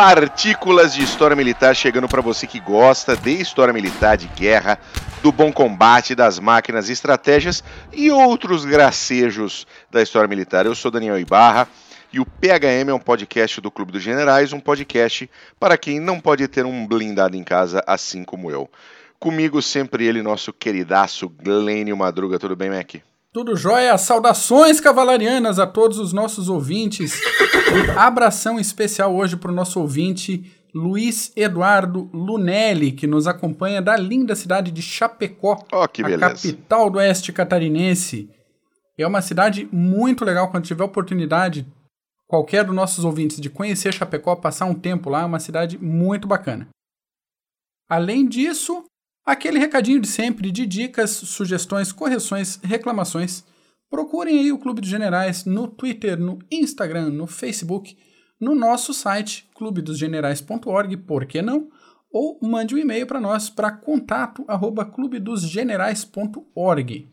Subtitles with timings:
[0.00, 4.78] Partículas de História Militar chegando para você que gosta de história militar, de guerra,
[5.24, 10.66] do bom combate, das máquinas, estratégias e outros gracejos da história militar.
[10.66, 11.66] Eu sou Daniel Ibarra
[12.12, 15.28] e o PHM é um podcast do Clube dos Generais, um podcast
[15.58, 18.70] para quem não pode ter um blindado em casa, assim como eu.
[19.18, 22.38] Comigo sempre ele, nosso queridaço Glênio Madruga.
[22.38, 22.94] Tudo bem, Mac?
[23.32, 23.96] Tudo jóia?
[23.98, 27.20] Saudações cavalarianas a todos os nossos ouvintes.
[27.72, 33.96] Um abração especial hoje para o nosso ouvinte Luiz Eduardo Lunelli, que nos acompanha da
[33.96, 38.30] linda cidade de Chapecó, oh, a capital do oeste catarinense.
[38.96, 40.50] É uma cidade muito legal.
[40.50, 41.66] Quando tiver oportunidade,
[42.26, 46.26] qualquer dos nossos ouvintes de conhecer Chapecó, passar um tempo lá, é uma cidade muito
[46.26, 46.68] bacana.
[47.88, 48.84] Além disso,
[49.28, 53.44] Aquele recadinho de sempre de dicas, sugestões, correções, reclamações.
[53.90, 57.94] Procurem aí o Clube dos Generais no Twitter, no Instagram, no Facebook,
[58.40, 61.68] no nosso site clubedosgenerais.org, por que não?
[62.10, 67.06] Ou mande um e-mail para nós para contato arroba clubedosgenerais.org.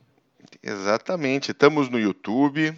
[0.63, 1.51] Exatamente.
[1.51, 2.73] Estamos no YouTube,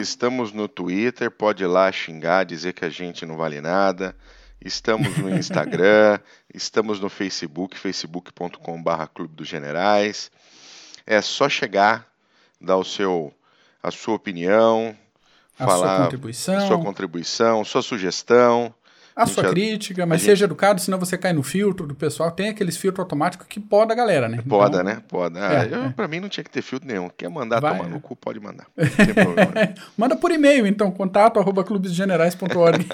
[0.00, 4.14] estamos no Twitter, pode ir lá xingar, dizer que a gente não vale nada.
[4.64, 6.20] Estamos no Instagram,
[6.52, 10.30] estamos no Facebook, facebook.com.br Clube dos Generais.
[11.06, 12.06] É só chegar,
[12.60, 13.32] dar o seu,
[13.82, 14.96] a sua opinião,
[15.58, 18.74] a falar sua contribuição, sua, contribuição, sua sugestão.
[19.18, 22.30] A, a sua gente, crítica, mas seja educado, senão você cai no filtro do pessoal.
[22.30, 24.38] Tem aqueles filtros automáticos que poda a galera, né?
[24.48, 25.02] Poda, então, né?
[25.08, 25.40] Poda.
[25.40, 25.88] Ah, é, é.
[25.90, 27.10] Pra mim não tinha que ter filtro nenhum.
[27.16, 28.68] Quer mandar Vai, tomar no cu, pode mandar.
[28.76, 29.52] Não tem problema.
[29.98, 32.86] Manda por e-mail, então, contato arroba clubesgenerais.org.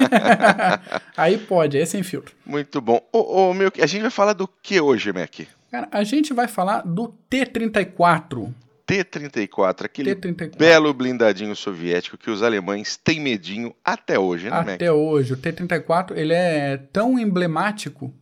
[1.14, 2.34] Aí pode, aí é sem filtro.
[2.46, 3.00] Muito bom.
[3.12, 5.40] Ô, ô, meu, a gente vai falar do que hoje, Mac?
[5.70, 8.50] Cara, a gente vai falar do T-34.
[8.86, 10.56] T-34, aquele T-34.
[10.56, 14.96] belo blindadinho soviético que os alemães têm medinho até hoje, né, Até Mac?
[14.98, 15.32] hoje.
[15.32, 18.14] O T-34, ele é tão emblemático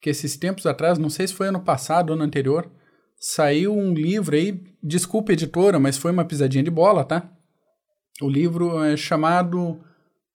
[0.00, 2.70] que esses tempos atrás, não sei se foi ano passado, ano anterior,
[3.18, 7.28] saiu um livro aí, desculpa editora, mas foi uma pisadinha de bola, tá?
[8.22, 9.72] O livro é chamado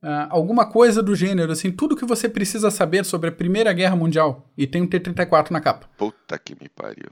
[0.04, 3.96] uh, alguma coisa do gênero, assim, tudo que você precisa saber sobre a Primeira Guerra
[3.96, 4.52] Mundial.
[4.56, 5.88] E tem um T-34 na capa.
[5.98, 7.10] Puta que me pariu.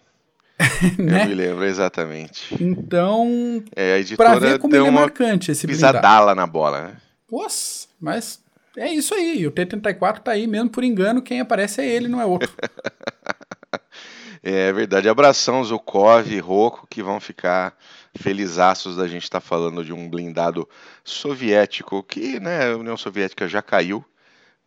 [0.97, 1.23] Né?
[1.23, 2.55] Eu me lembro, exatamente.
[2.59, 6.97] Então, é, a editora pra ver como ele é marcante esse pisadala na bola, né?
[7.27, 8.41] Poxa, mas
[8.77, 9.45] é isso aí.
[9.47, 12.51] O T-34 tá aí mesmo por engano, quem aparece é ele, não é outro.
[14.43, 15.07] é verdade.
[15.07, 17.75] Abração, Zukov e Rocco, que vão ficar
[18.17, 20.67] felizaços da gente estar tá falando de um blindado
[21.03, 24.03] soviético que, né, a União Soviética já caiu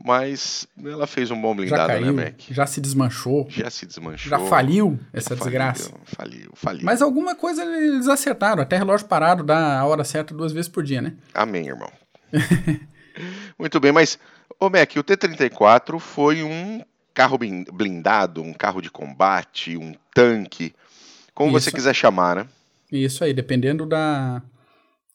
[0.05, 2.41] mas ela fez um bom blindado, já né, caiu, né, Mac?
[2.51, 3.47] Já se desmanchou.
[3.49, 4.31] Já se desmanchou.
[4.31, 5.93] Já faliu essa faliu, desgraça.
[6.05, 6.85] Faliu, faliu.
[6.85, 8.63] Mas alguma coisa eles acertaram.
[8.63, 11.15] Até relógio parado dá a hora certa duas vezes por dia, né?
[11.33, 11.91] Amém, irmão.
[13.59, 14.19] Muito bem, mas,
[14.59, 16.83] ô Mac, o T-34 foi um
[17.15, 17.39] carro
[17.73, 20.75] blindado, um carro de combate, um tanque,
[21.35, 21.67] como Isso.
[21.67, 22.47] você quiser chamar, né?
[22.91, 24.43] Isso aí, dependendo da,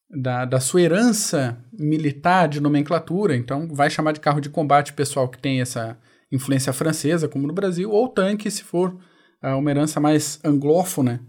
[0.10, 5.28] da, da sua herança militar de nomenclatura, então vai chamar de carro de combate pessoal
[5.28, 5.98] que tem essa
[6.32, 8.98] influência francesa, como no Brasil, ou tanque, se for
[9.44, 11.26] uh, uma herança mais anglófona.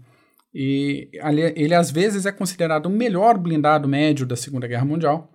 [0.53, 1.09] E
[1.55, 5.31] ele às vezes é considerado o melhor blindado médio da Segunda Guerra Mundial,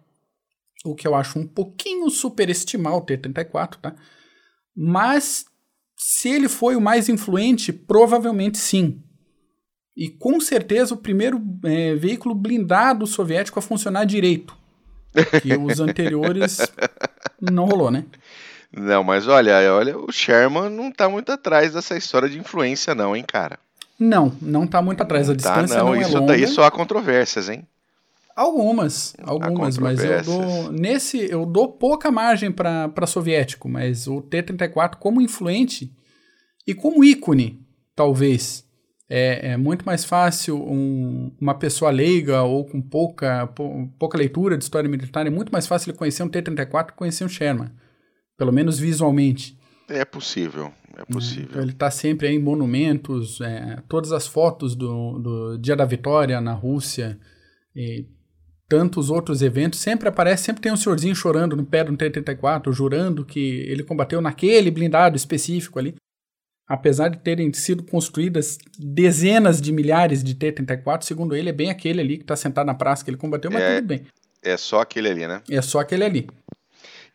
[0.84, 3.94] o que eu acho um pouquinho superestimar o T-34, tá?
[4.76, 5.47] Mas
[5.97, 9.03] se ele foi o mais influente, provavelmente sim.
[9.97, 14.56] E com certeza o primeiro é, veículo blindado soviético a funcionar direito.
[15.41, 16.59] Que os anteriores
[17.41, 18.05] não rolou, né?
[18.77, 23.15] Não, mas olha, olha, o Sherman não tá muito atrás dessa história de influência, não,
[23.15, 23.59] hein, cara?
[23.99, 25.31] Não, não tá muito atrás.
[25.31, 26.32] A distância tá, não, não isso é longa.
[26.32, 27.65] Daí só há controvérsias, hein?
[28.34, 34.97] Algumas, algumas, mas eu dou nesse eu dou pouca margem para soviético, mas o T-34
[34.97, 35.94] como influente
[36.66, 38.64] e como ícone, talvez,
[39.09, 43.47] é, é muito mais fácil um, uma pessoa leiga ou com pouca,
[43.99, 47.25] pouca leitura de história militar, é muito mais fácil ele conhecer um T-34 que conhecer
[47.25, 47.71] um Sherman,
[48.37, 49.59] pelo menos visualmente.
[49.89, 51.49] É possível, é né, possível.
[51.51, 56.41] Então ele está sempre em monumentos, é, todas as fotos do, do Dia da Vitória
[56.41, 57.19] na Rússia
[57.77, 58.06] e
[58.67, 63.23] tantos outros eventos, sempre aparece, sempre tem um senhorzinho chorando no pé do T-34, jurando
[63.23, 65.95] que ele combateu naquele blindado específico ali
[66.66, 72.00] apesar de terem sido construídas dezenas de milhares de T-34, segundo ele, é bem aquele
[72.00, 74.06] ali que está sentado na praça que ele combateu, mas é, tudo bem.
[74.43, 75.43] É só aquele ali, né?
[75.50, 76.26] É só aquele ali.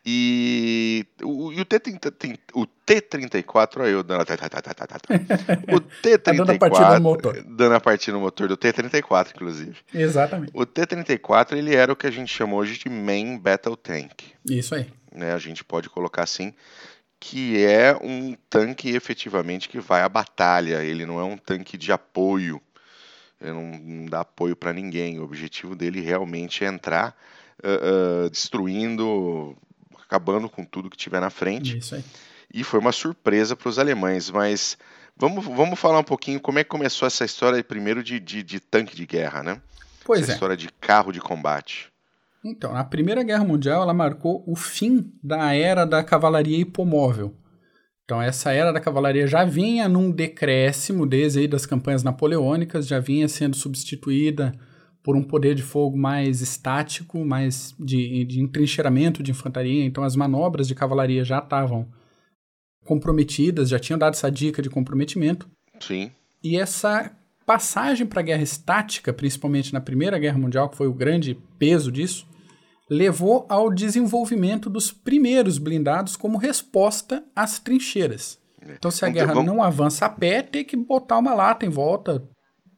[0.04, 4.72] E o, e o, T-30, o T-34, eu dando, o T-34,
[6.22, 7.44] tá dando a partida no motor.
[7.46, 9.76] Dando a partida no motor do T-34, inclusive.
[9.92, 10.52] Exatamente.
[10.54, 14.24] O T-34, ele era o que a gente chama hoje de Main Battle Tank.
[14.48, 14.86] Isso aí.
[15.12, 16.54] né, a gente pode colocar assim,
[17.20, 21.92] que é um tanque efetivamente que vai à batalha, ele não é um tanque de
[21.92, 22.60] apoio,
[23.38, 27.14] ele não, não dá apoio para ninguém, o objetivo dele realmente é entrar
[27.62, 29.54] uh, uh, destruindo,
[30.02, 31.76] acabando com tudo que tiver na frente.
[31.76, 32.04] Isso aí.
[32.52, 34.78] E foi uma surpresa para os alemães, mas
[35.14, 38.58] vamos, vamos falar um pouquinho como é que começou essa história primeiro de, de, de
[38.58, 39.60] tanque de guerra, né?
[40.04, 40.34] Pois essa é.
[40.34, 41.89] história de carro de combate.
[42.44, 47.34] Então, a Primeira Guerra Mundial ela marcou o fim da era da cavalaria hipomóvel.
[48.04, 52.98] Então, essa era da cavalaria já vinha num decréscimo desde aí das campanhas napoleônicas, já
[52.98, 54.52] vinha sendo substituída
[55.02, 59.84] por um poder de fogo mais estático, mais de, de entrincheiramento de infantaria.
[59.84, 61.88] Então, as manobras de cavalaria já estavam
[62.84, 65.48] comprometidas, já tinham dado essa dica de comprometimento.
[65.78, 66.10] Sim.
[66.42, 67.12] E essa
[67.46, 71.92] passagem para a guerra estática, principalmente na Primeira Guerra Mundial, que foi o grande peso
[71.92, 72.26] disso,
[72.90, 78.38] levou ao desenvolvimento dos primeiros blindados como resposta às trincheiras.
[78.68, 81.64] Então, se a Então, guerra vamos- não avança a pé, tem que botar uma lata
[81.64, 82.22] em volta.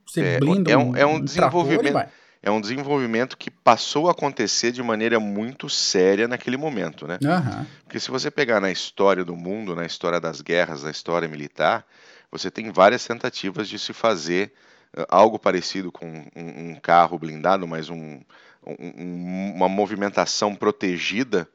[0.07, 2.09] Você É, blinda é um- é um e desenvolvimento-.
[2.45, 7.17] É um desenvolvimento que passou a acontecer de maneira muito séria naquele momento, né?
[7.25, 7.65] Aham.
[7.85, 11.87] Porque se você pegar na história do mundo, na história das guerras, na história militar,
[12.33, 14.53] você tem várias tentativas de se fazer
[14.95, 16.05] eh, algo parecido com
[16.37, 18.21] um, um carro blindado, mas um-
[18.67, 21.49] um- uma movimentação protegida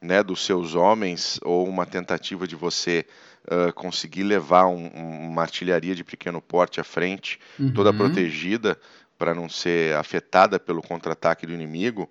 [0.00, 3.06] né, dos seus homens, ou uma tentativa de você
[3.48, 7.40] eh, conseguir levar um- um- uma artilharia de pequeno porte à frente,
[7.74, 7.96] toda Uhum.
[7.96, 8.78] protegida
[9.18, 12.08] para não ser afetada pelo contra-ataque do inimigo.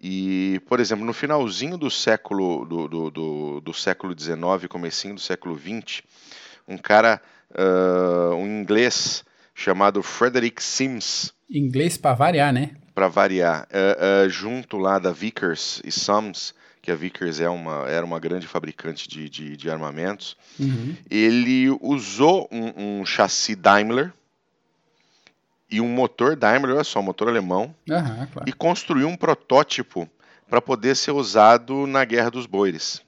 [0.00, 5.20] E, por exemplo, no finalzinho do século do, do, do, do século XIX, comecinho do
[5.20, 6.02] século XX,
[6.66, 7.20] um cara,
[7.54, 9.24] ah, um inglês
[9.54, 12.70] chamado Frederick Sims, Inglês para variar, né?
[12.94, 17.88] Para variar, ah, ah, junto lá da Vickers e Sons, que a Vickers é uma,
[17.88, 20.96] era uma grande fabricante de, de, de armamentos, Uhum.
[21.10, 24.12] ele usou um, um chassi Daimler
[25.70, 28.48] e um motor Daimler, olha só, um motor alemão, Aham, claro.
[28.48, 30.08] e construiu um protótipo
[30.48, 33.00] para poder ser usado na Guerra dos Boeres.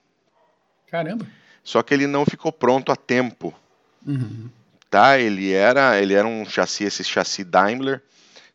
[0.91, 1.27] Caramba.
[1.63, 3.53] Só que ele não ficou pronto a tempo,
[4.07, 4.49] Uhum.
[4.89, 5.19] tá?
[5.19, 8.03] Ele era, ele era um chassi, esse chassi Daimler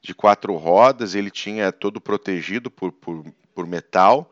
[0.02, 4.30] de quatro rodas, ele tinha todo protegido por, por, por metal,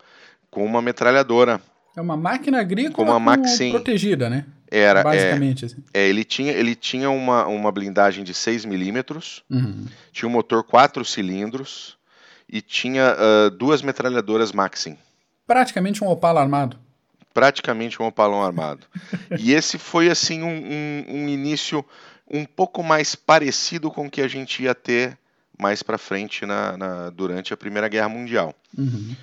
[0.49, 1.61] com uma metralhadora.
[1.95, 3.37] É uma máquina agrícola Com uma
[3.71, 4.45] protegida, né?
[4.69, 5.65] Era, é, Basicamente.
[5.65, 5.77] assim.
[5.93, 9.85] é, ele tinha, ele tinha uma, uma blindagem de 6 milímetros, Uhum.
[10.11, 11.97] tinha um motor quatro cilindros
[12.49, 14.97] e tinha ah, duas metralhadoras Maxim.
[15.45, 16.77] Praticamente um Opala armado.
[17.33, 18.85] praticamente um opalão armado.
[19.39, 21.85] e esse foi assim um, um- um início
[22.29, 25.17] um pouco mais parecido com o que a gente ia ter
[25.57, 28.53] mais para frente na, na- durante a Primeira Guerra Mundial.
[28.77, 29.15] Uhum.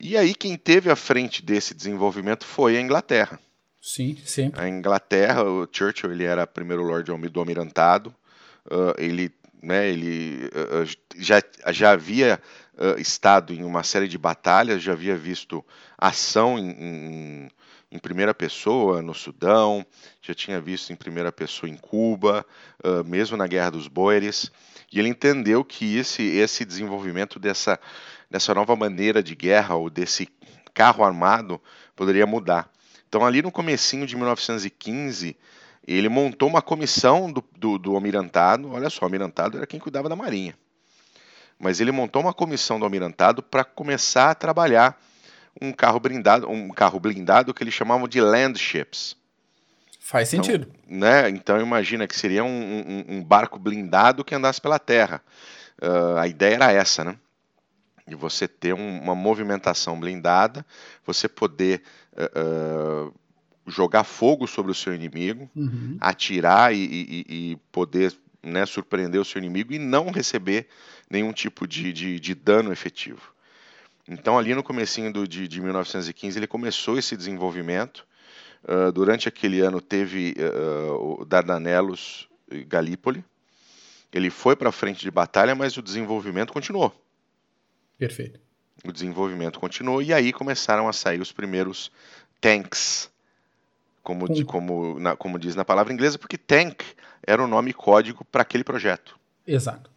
[0.00, 3.38] E aí quem teve à frente desse desenvolvimento foi a Inglaterra.
[3.80, 4.60] Sim, sempre.
[4.60, 8.14] A Inglaterra, o Churchill, ele era primeiro Lord do Almirantado.
[8.70, 9.30] ah, ele,
[9.62, 10.84] né, ele ah,
[11.16, 11.42] já,
[11.72, 12.40] já havia
[12.78, 15.64] ah, estado em uma série de batalhas, já havia visto
[15.98, 17.50] ação em, em-
[17.92, 19.84] em primeira pessoa no Sudão,
[20.22, 22.42] já tinha visto em primeira pessoa em Cuba,
[23.04, 24.50] mesmo na Guerra dos Boeres.
[24.92, 27.80] E ele entendeu que esse, esse desenvolvimento dessa,
[28.30, 30.28] dessa nova maneira de guerra ou desse
[30.74, 31.60] carro armado
[31.96, 32.70] poderia mudar.
[33.08, 35.36] Então, ali no comecinho de 1915,
[35.86, 38.70] ele montou uma comissão do, do, do almirantado.
[38.70, 40.56] Olha só, o almirantado era quem cuidava da marinha.
[41.58, 45.00] Mas ele montou uma comissão do almirantado para começar a trabalhar
[45.60, 48.58] um carro blindado, um carro blindado que eles chamavam de land
[50.04, 50.66] Faz Então, sentido.
[50.88, 51.28] Né?
[51.30, 55.22] Então imagina que seria um, um- um barco blindado que andasse pela terra.
[55.80, 57.16] Ah, a ideia era essa, né?
[58.06, 60.66] De você ter um- uma movimentação blindada,
[61.06, 61.82] você poder
[62.16, 63.10] ah,
[63.66, 65.96] jogar fogo sobre o seu inimigo, Uhum.
[66.00, 70.66] atirar e, e- e poder né, surpreender o seu inimigo e não receber
[71.08, 73.32] nenhum tipo de, de- de dano efetivo.
[74.08, 78.04] Então ali no comecinho do- de, de 1915 ele começou esse desenvolvimento.
[78.66, 83.24] Ah, durante aquele ano teve ah, o Dardanelos e Galípoli.
[84.12, 86.92] Ele foi para frente de batalha, mas o desenvolvimento continuou.
[87.98, 88.38] Perfeito.
[88.84, 91.90] O desenvolvimento continuou e aí começaram a sair os primeiros
[92.40, 93.08] tanks,
[94.02, 94.44] como, Hum.
[94.44, 96.82] como, na- como diz na palavra inglesa, porque tank
[97.24, 99.16] era o nome código para aquele projeto.
[99.46, 99.90] Exato.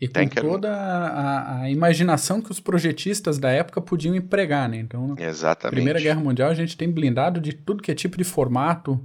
[0.00, 4.14] E com Tank era um- toda a, a imaginação que os projetistas da época podiam
[4.14, 4.78] empregar, né?
[4.78, 5.74] Então, na Exatamente.
[5.76, 8.98] Primeira Guerra Mundial, a gente tem blindado de tudo que é tipo de formato,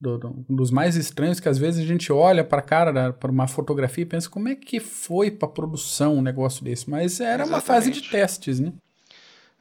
[0.00, 3.30] do- do- um dos mais estranhos, que às vezes a gente olha para cara, para
[3.30, 6.88] uma fotografia e pensa como é que foi para produção um negócio desse.
[6.88, 8.10] Mas era uma fase de Exatamente.
[8.28, 8.72] testes, né?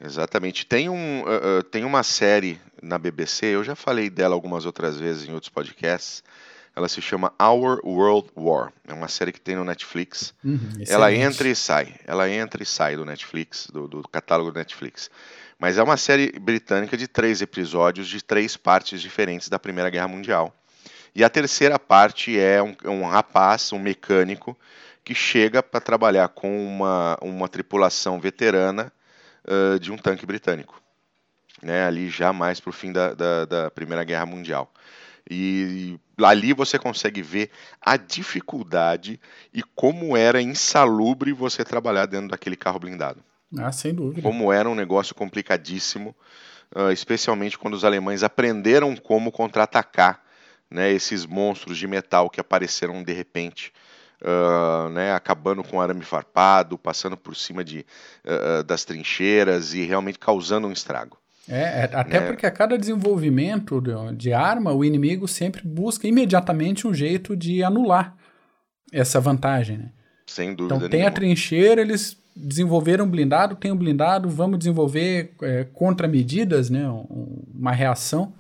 [0.03, 0.65] Exatamente.
[0.65, 4.99] Tem, um, uh, uh, tem uma série na BBC, eu já falei dela algumas outras
[4.99, 6.23] vezes em outros podcasts.
[6.75, 8.73] Ela se chama Our World War.
[8.87, 10.33] É uma série que tem no Netflix.
[10.43, 11.95] Uhum, ela entra e sai.
[12.05, 15.09] Ela entra e sai do Netflix, do, do catálogo do Netflix.
[15.59, 20.07] Mas é uma série britânica de três episódios de três partes diferentes da Primeira Guerra
[20.07, 20.53] Mundial.
[21.15, 24.57] E a terceira parte é um, um rapaz, um mecânico,
[25.03, 28.91] que chega para trabalhar com uma, uma tripulação veterana
[29.45, 30.81] uh, de um tanque britânico.
[31.61, 34.69] Né, ali já mais para o fim da, da, da, Primeira Guerra Mundial.
[35.29, 37.49] E ali você consegue ver
[37.81, 39.19] a dificuldade
[39.53, 43.23] e como era insalubre você trabalhar dentro daquele carro blindado.
[43.57, 44.21] Ah, sem dúvida.
[44.21, 46.15] Como era um negócio complicadíssimo,
[46.75, 50.21] uh, especialmente quando os alemães aprenderam como contra-atacar
[50.69, 53.71] né, esses monstros de metal que apareceram de repente.
[54.21, 57.85] Uh, né, acabando com arame farpado, passando por cima de,
[58.23, 61.17] uh, das trincheiras e realmente causando um estrago.
[61.47, 62.27] É, é até né?
[62.27, 63.81] porque a cada desenvolvimento
[64.15, 68.15] de, arma, o inimigo sempre busca imediatamente um jeito de anular
[68.91, 69.77] essa vantagem.
[69.77, 69.91] Né?
[70.27, 70.75] Sem dúvida.
[70.75, 71.09] Então tem nenhuma.
[71.09, 76.83] a trincheira, eles desenvolveram blindado, tem um blindado, vamos desenvolver é, contramedidas, né,
[77.53, 78.33] uma reação,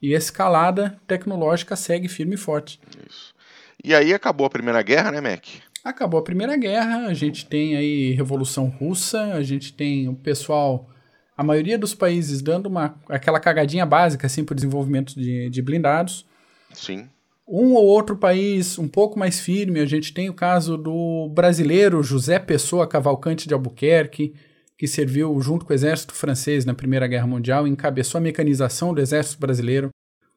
[0.00, 2.80] e a escalada tecnológica segue firme e forte.
[3.08, 3.34] Isso.
[3.82, 5.44] E aí acabou a Primeira Guerra, né, Mac?
[5.84, 10.90] Acabou a Primeira Guerra, a gente tem aí Revolução Russa, a gente tem o pessoal,
[11.38, 15.62] a maioria dos países dando uma, aquela cagadinha básica assim, para o desenvolvimento de, de
[15.62, 16.26] blindados.
[16.74, 17.08] Sim
[17.48, 19.80] um ou outro país um pouco mais firme.
[19.80, 24.34] A gente tem o caso do brasileiro José Pessoa Cavalcante de Albuquerque,
[24.76, 28.92] que serviu junto com o exército francês na Primeira Guerra Mundial e encabeçou a mecanização
[28.92, 29.88] do exército brasileiro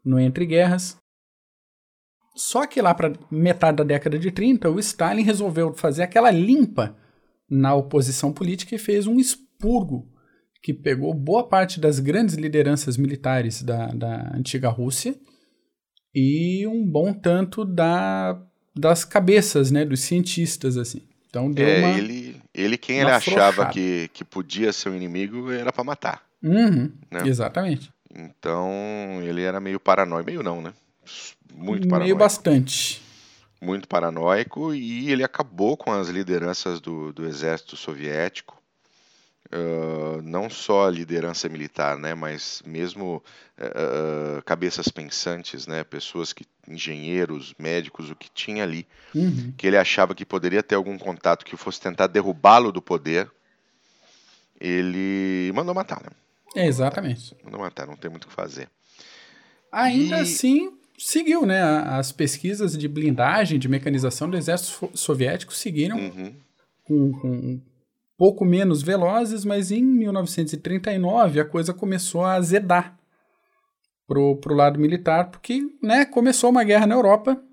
[0.04, 0.98] no Entre Guerras.
[2.34, 6.96] Só que lá para metade da década de 30, o Stalin resolveu fazer aquela limpa
[7.50, 10.08] na oposição política e fez um expurgo
[10.62, 15.16] que pegou boa parte das grandes lideranças militares da, da antiga Rússia
[16.14, 18.40] e um bom tanto da,
[18.76, 21.02] das cabeças, né, dos cientistas, assim.
[21.30, 25.52] Então deu é, uma, ele, ele quem ele achava que, que podia ser um inimigo
[25.52, 26.24] era para matar.
[26.44, 27.26] Uhum, né?
[27.26, 27.92] Exatamente.
[28.14, 28.70] Então
[29.24, 30.74] ele era meio paranoico, meio não, né?
[31.54, 32.04] Muito paranoico.
[32.04, 33.02] Meio bastante.
[33.62, 38.61] Muito paranoico e ele acabou com as lideranças do, do exército soviético
[39.54, 43.22] Uh, não só a liderança militar, né, mas mesmo
[43.58, 49.54] uh, cabeças pensantes, né, pessoas que engenheiros, médicos, o que tinha ali, uhum.
[49.58, 53.30] que ele achava que poderia ter algum contato que fosse tentar derrubá-lo do poder,
[54.58, 56.12] ele mandou matar, né?
[56.56, 57.36] É, exatamente.
[57.44, 58.70] Mandou matar, não tem muito o que fazer.
[59.72, 60.22] Ainda e...
[60.22, 61.62] assim, seguiu, né?
[61.62, 66.34] As pesquisas de blindagem, de mecanização do exército soviético seguiram uhum.
[66.84, 67.62] com, com
[68.22, 72.96] pouco menos velozes, mas em 1939 a coisa começou a azedar
[74.08, 77.44] pro, pro lado militar, porque né, começou uma guerra na Europa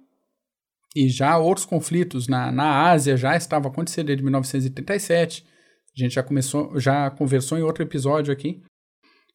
[0.95, 5.47] e já outros conflitos na, na Ásia já estavam acontecendo desde 1937.
[5.97, 8.63] A gente já começou, já conversou em outro episódio aqui.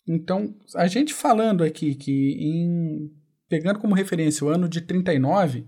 [0.08, 3.10] Então, a gente falando aqui que em
[3.50, 5.66] pegando como referência o ano de 39,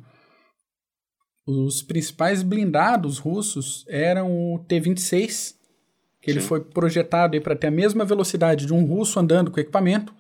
[1.47, 5.54] os principais blindados russos eram o T-26,
[6.25, 6.39] que Sim.
[6.39, 10.11] ele foi projetado para ter a mesma velocidade de um russo andando com equipamento,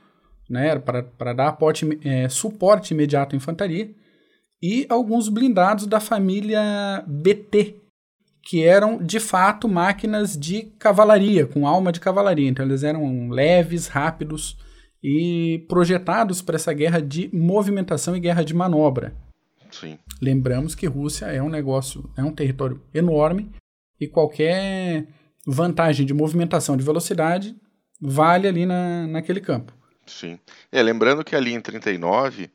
[0.47, 3.89] né, para dar aporte, é, suporte imediato à infantaria,
[4.61, 7.77] e alguns blindados da família BT,
[8.43, 12.47] que eram de fato máquinas de cavalaria, com alma de cavalaria.
[12.47, 14.55] Então eles eram leves, rápidos
[15.03, 19.15] e projetados para essa guerra de movimentação e guerra de manobra.
[19.71, 19.97] Sim.
[20.21, 23.49] Lembramos que Rússia é um negócio, é um território enorme
[23.99, 25.07] e qualquer
[25.45, 27.55] vantagem de movimentação de velocidade
[28.01, 29.73] vale ali na, naquele campo.
[30.05, 30.39] Sim.
[30.71, 32.49] É, lembrando que ali em 39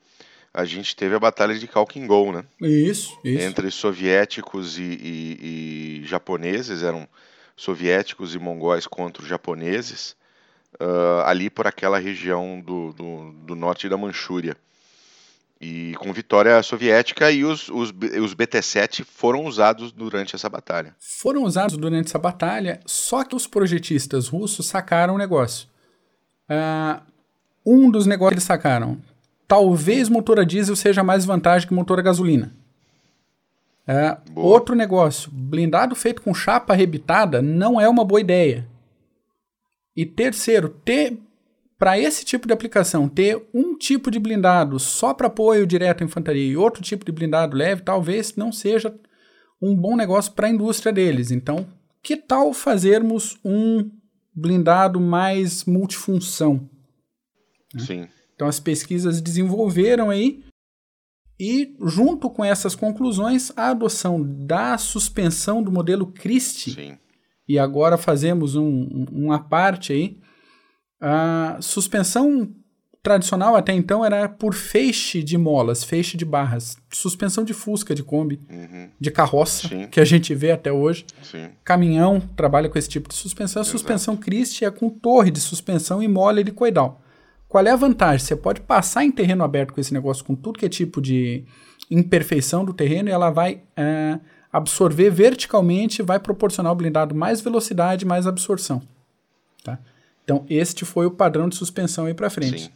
[0.53, 2.45] a gente teve a batalha de Kalkingol, né?
[2.61, 3.45] Isso, isso.
[3.45, 7.09] Entre soviéticos e, e, e japoneses, eram
[7.57, 10.17] soviéticos e mongóis contra os japoneses,
[10.81, 14.57] uh, ali por aquela região do, do, do norte da Manchúria
[15.61, 20.97] e com vitória soviética e os, os, os BT-7 foram usados durante essa batalha.
[20.99, 25.69] Foram usados durante essa batalha, só que os projetistas russos sacaram o negócio.
[26.49, 27.03] Uh,
[27.65, 28.99] um dos negócios que eles sacaram,
[29.47, 32.55] talvez motor a diesel seja mais vantagem que motor a gasolina.
[33.87, 38.67] Uh, outro negócio, blindado feito com chapa arrebitada não é uma boa ideia.
[39.95, 41.19] E terceiro, ter
[41.81, 46.05] para esse tipo de aplicação, ter um tipo de blindado só para apoio direto à
[46.05, 48.95] infantaria e outro tipo de blindado leve, talvez não seja
[49.63, 51.31] um bom negócio para a indústria deles.
[51.31, 51.67] Então,
[52.03, 53.91] que tal fazermos um
[54.35, 56.69] blindado mais multifunção.
[57.73, 57.81] Né?
[57.81, 58.09] Sim.
[58.35, 60.45] Então as pesquisas desenvolveram aí
[61.39, 66.75] e junto com essas conclusões a adoção da suspensão do modelo Christie.
[66.75, 66.99] Sim.
[67.49, 70.20] E agora fazemos um, uma parte aí.
[71.01, 72.51] A suspensão
[73.03, 78.03] tradicional até então era por feixe de molas, feixe de barras, suspensão de Fusca, de
[78.03, 78.91] Kombi, uhum.
[79.01, 79.87] de carroça, Sim.
[79.87, 81.07] que a gente vê até hoje.
[81.23, 81.49] Sim.
[81.65, 83.61] Caminhão trabalha com esse tipo de suspensão.
[83.61, 83.79] A Exato.
[83.79, 87.01] suspensão Christie é com torre de suspensão e mola helicoidal.
[87.49, 88.25] Qual é a vantagem?
[88.25, 91.45] Você pode passar em terreno aberto com esse negócio, com tudo que é tipo de
[91.91, 94.21] imperfeição do terreno, e ela vai é,
[94.53, 98.81] absorver verticalmente, vai proporcionar ao blindado mais velocidade, mais absorção.
[99.65, 99.79] Tá?
[100.31, 102.63] Então, este foi o padrão de suspensão aí para frente.
[102.63, 102.71] Sim.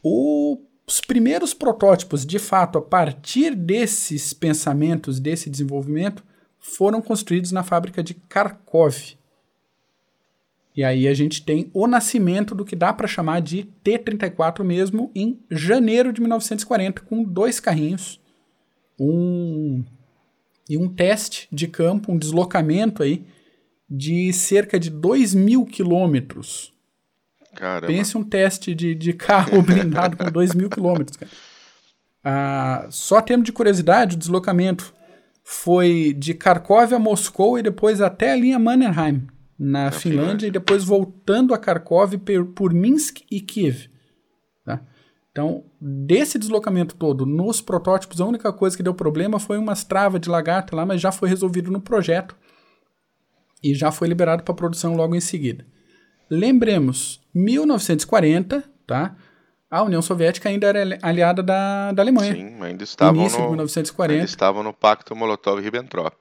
[0.00, 6.22] O, os primeiros protótipos, de fato, a partir desses pensamentos, desse desenvolvimento,
[6.56, 9.18] foram construídos na fábrica de Kharkov.
[10.76, 15.10] E aí a gente tem o nascimento do que dá para chamar de T-34 mesmo
[15.12, 18.20] em janeiro de 1940, com dois carrinhos,
[18.96, 19.84] um
[20.68, 23.26] e um teste de campo, um deslocamento aí
[23.90, 26.72] de cerca de 2 mil quilômetros.
[27.86, 31.30] Pense um teste de, de carro blindado com 2 mil quilômetros, cara.
[32.22, 34.94] Ah, só termo de curiosidade, o deslocamento
[35.42, 39.26] foi de Kharkov a Moscou e depois até a linha Mannerheim,
[39.58, 40.46] na, Finlândia, Finlândia.
[40.46, 43.88] e depois voltando a Kharkov por, por Minsk e Kiev.
[44.64, 44.82] Tá?
[45.32, 50.20] Então, desse deslocamento todo, nos protótipos, a única coisa que deu problema foi umas travas
[50.20, 52.36] de lagarta lá, mas já foi resolvido no projeto
[53.62, 55.64] e já foi liberado para produção logo em seguida.
[56.30, 59.16] Lembremos, 1940, tá?
[59.70, 62.34] A União Soviética ainda era aliada da, da Alemanha.
[62.34, 64.12] Sim, ainda estavam Início de no, 1940.
[64.14, 66.14] ainda estavam no Pacto Molotov-Ribbentrop.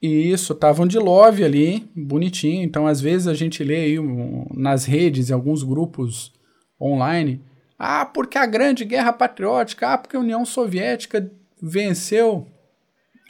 [0.00, 2.62] Isso, estavam de love ali, bonitinho.
[2.62, 6.32] Então, às vezes a gente lê aí um, nas redes, em alguns grupos
[6.80, 7.42] online,
[7.78, 12.46] ah, porque a Grande Guerra Patriótica, ah, porque a União Soviética venceu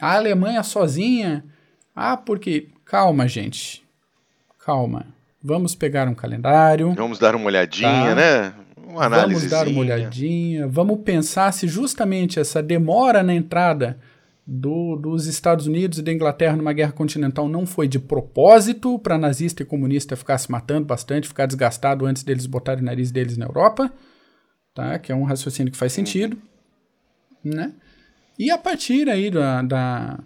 [0.01, 1.45] a Alemanha sozinha,
[1.95, 2.69] ah, porque...
[2.89, 3.83] Calma, gente.
[4.65, 5.07] Calma.
[5.43, 6.93] Vamos pegar um calendário.
[6.95, 8.15] Vamos dar uma olhadinha, Tá.
[8.15, 8.55] né?
[8.87, 9.47] Uma análise.
[9.49, 10.67] Vamos dar uma olhadinha.
[10.67, 13.99] Vamos pensar se justamente essa demora na entrada
[14.47, 19.19] do- dos Estados Unidos e da Inglaterra numa guerra continental não foi de propósito para
[19.19, 23.37] nazista e comunista ficar se matando bastante, ficar desgastado antes deles botarem o nariz deles
[23.37, 23.93] na Europa,
[24.75, 24.99] tá?
[24.99, 26.39] Que é um raciocínio que faz sentido,
[27.45, 27.73] né?
[28.39, 30.19] E a partir aí da, da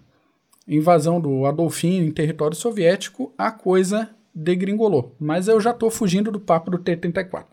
[0.66, 5.14] invasão do Adolfinho em território soviético, a coisa degringolou.
[5.20, 7.44] Mas eu já tô fugindo do papo do T-34.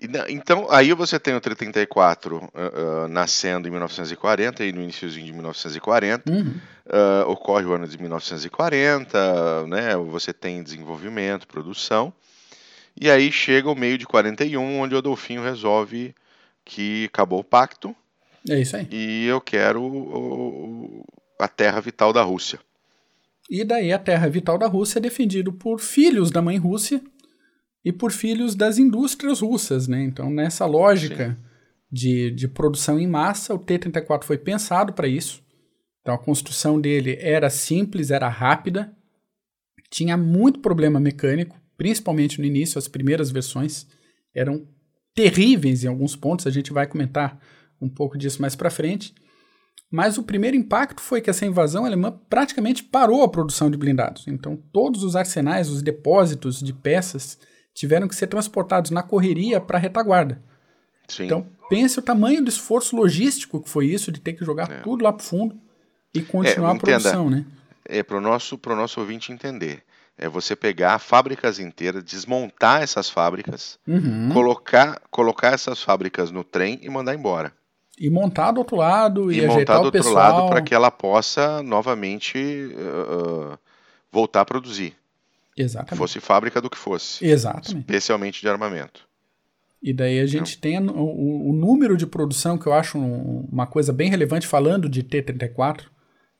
[0.00, 4.82] E na- Então, aí você tem o 34 ah, ah, nascendo em 1940 e no
[4.82, 6.30] iníciozinho de 1940.
[6.30, 6.54] Uhum.
[6.90, 9.96] ah, ocorre o ano de 1940, né?
[9.96, 12.12] Você tem desenvolvimento, produção.
[12.98, 16.14] E aí chega o meio de 41, onde o Adolfinho resolve
[16.64, 17.94] que acabou o pacto
[18.48, 18.88] É isso aí.
[18.90, 21.04] e eu quero o- o-
[21.38, 22.58] a terra vital da Rússia.
[23.48, 27.00] E daí a terra vital da Rússia é defendido por filhos da mãe Rússia
[27.84, 30.02] e por filhos das indústrias russas, né?
[30.02, 31.38] Então, nessa lógica
[31.90, 35.40] de, de produção em massa, o T-34 foi pensado para isso.
[36.00, 38.92] Então, a construção dele era simples, era rápida,
[39.90, 43.86] tinha muito problema mecânico, principalmente no início, as primeiras versões
[44.34, 44.66] eram
[45.14, 47.40] terríveis em alguns pontos, a gente vai comentar
[47.80, 49.14] um pouco disso mais para frente.
[49.90, 54.26] Mas o primeiro impacto foi que essa invasão alemã praticamente parou a produção de blindados.
[54.26, 57.38] Então, todos os arsenais, os depósitos de peças
[57.72, 60.42] tiveram que ser transportados na correria para a retaguarda.
[61.06, 61.26] Sim.
[61.26, 65.04] Então, pense o tamanho do esforço logístico que foi isso, de ter que jogar tudo
[65.04, 65.56] lá para fundo
[66.12, 66.76] e continuar a É.
[66.76, 66.98] entenda.
[66.98, 67.44] produção, né?
[67.88, 69.84] é para o nosso, pro nosso ouvinte entender.
[70.18, 74.30] É você pegar fábricas inteiras, desmontar essas fábricas, Uhum.
[74.32, 77.52] colocar, colocar essas fábricas no trem e mandar embora.
[77.98, 80.14] E montar do outro lado e, E, montar do outro pessoal.
[80.14, 83.58] lado para que ela possa novamente uh,
[84.12, 84.94] voltar a produzir.
[85.56, 85.96] Exatamente.
[85.96, 87.24] Fosse fábrica do que fosse.
[87.26, 87.78] Exatamente.
[87.80, 89.06] Especialmente de armamento.
[89.82, 93.48] E daí a gente tem o, o- o número de produção, que eu acho um-
[93.50, 95.84] uma coisa bem relevante, falando de T-34.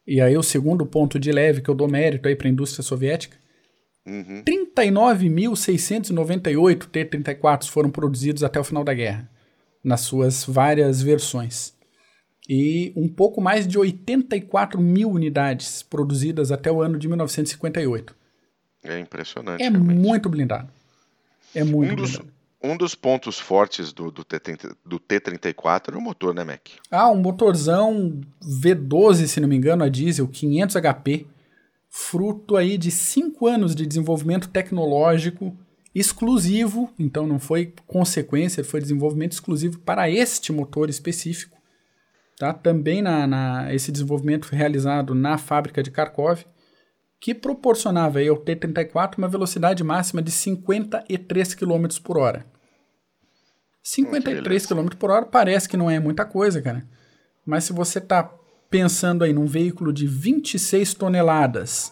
[0.07, 2.83] E aí o segundo ponto de leve que eu dou mérito aí para a indústria
[2.83, 3.37] soviética.
[4.07, 4.42] Uhum.
[4.45, 9.29] 39.698 T-34 foram produzidos até o final da guerra,
[9.87, 11.72] nas suas várias versões.
[12.49, 18.14] E um pouco mais de 84 mil unidades produzidas até o ano de 1958.
[18.85, 19.62] É impressionante.
[19.62, 19.99] É realmente.
[19.99, 20.68] muito blindado.
[21.55, 22.33] É muito Um dos, blindado.
[22.62, 26.68] um dos pontos fortes do, do, T30 do T-34 é o motor, né, Mac?
[26.90, 31.27] Ah, um motorzão V12, se não me engano, a diesel, 500 HP.
[31.88, 35.57] fruto aí de cinco anos de desenvolvimento tecnológico
[35.99, 41.57] exclusivo, então não foi consequência, foi desenvolvimento exclusivo para este motor específico.
[42.39, 42.53] Tá?
[42.53, 46.45] Também na, na, esse desenvolvimento foi realizado na fábrica de Kharkov,
[47.19, 52.45] que proporcionava aí ao T-34 uma velocidade máxima de 53 km por hora.
[53.83, 56.87] 53 km por hora parece que não é muita coisa, cara.
[57.47, 58.31] Mas se você está
[58.69, 61.91] pensando aí num veículo de 26 toneladas,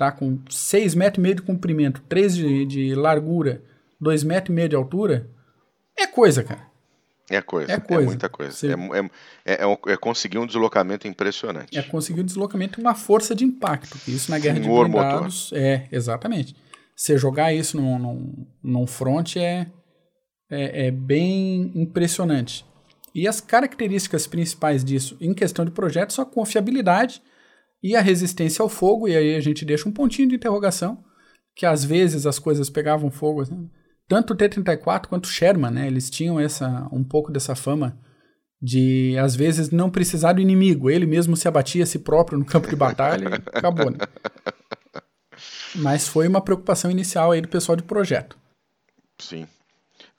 [0.00, 0.10] tá?
[0.10, 3.62] Com 6,5 metros e meio de comprimento, 3 de, de largura,
[4.02, 5.30] 2,5 metros e meio de altura,
[5.94, 6.70] é coisa, cara.
[7.28, 8.02] É coisa, é, coisa.
[8.02, 8.50] é muita coisa.
[8.50, 8.68] Você...
[8.68, 8.72] É,
[9.44, 11.78] é, é, é, conseguir um deslocamento impressionante.
[11.78, 13.98] É conseguir um deslocamento e uma força de impacto.
[14.08, 15.52] Isso na guerra de blindados...
[15.52, 16.56] É, exatamente.
[16.96, 19.70] Você jogar isso num, num, num front é,
[20.50, 22.64] é, é bem impressionante.
[23.14, 27.22] E as características principais disso, em questão de projeto, são a confiabilidade
[27.82, 31.02] e a resistência ao fogo, e aí a gente deixa um pontinho de interrogação,
[31.54, 33.42] que às vezes as coisas pegavam fogo.
[33.42, 33.70] Assim.
[34.08, 37.98] Tanto o T-34 quanto o Sherman, né, eles tinham essa, um pouco dessa fama
[38.60, 40.90] de, às vezes, não precisar do inimigo.
[40.90, 43.90] Ele mesmo se abatia a si próprio no campo de batalha e acabou.
[43.90, 43.98] Né?
[45.76, 48.36] Mas foi uma preocupação inicial aí do pessoal de projeto.
[49.18, 49.44] Sim.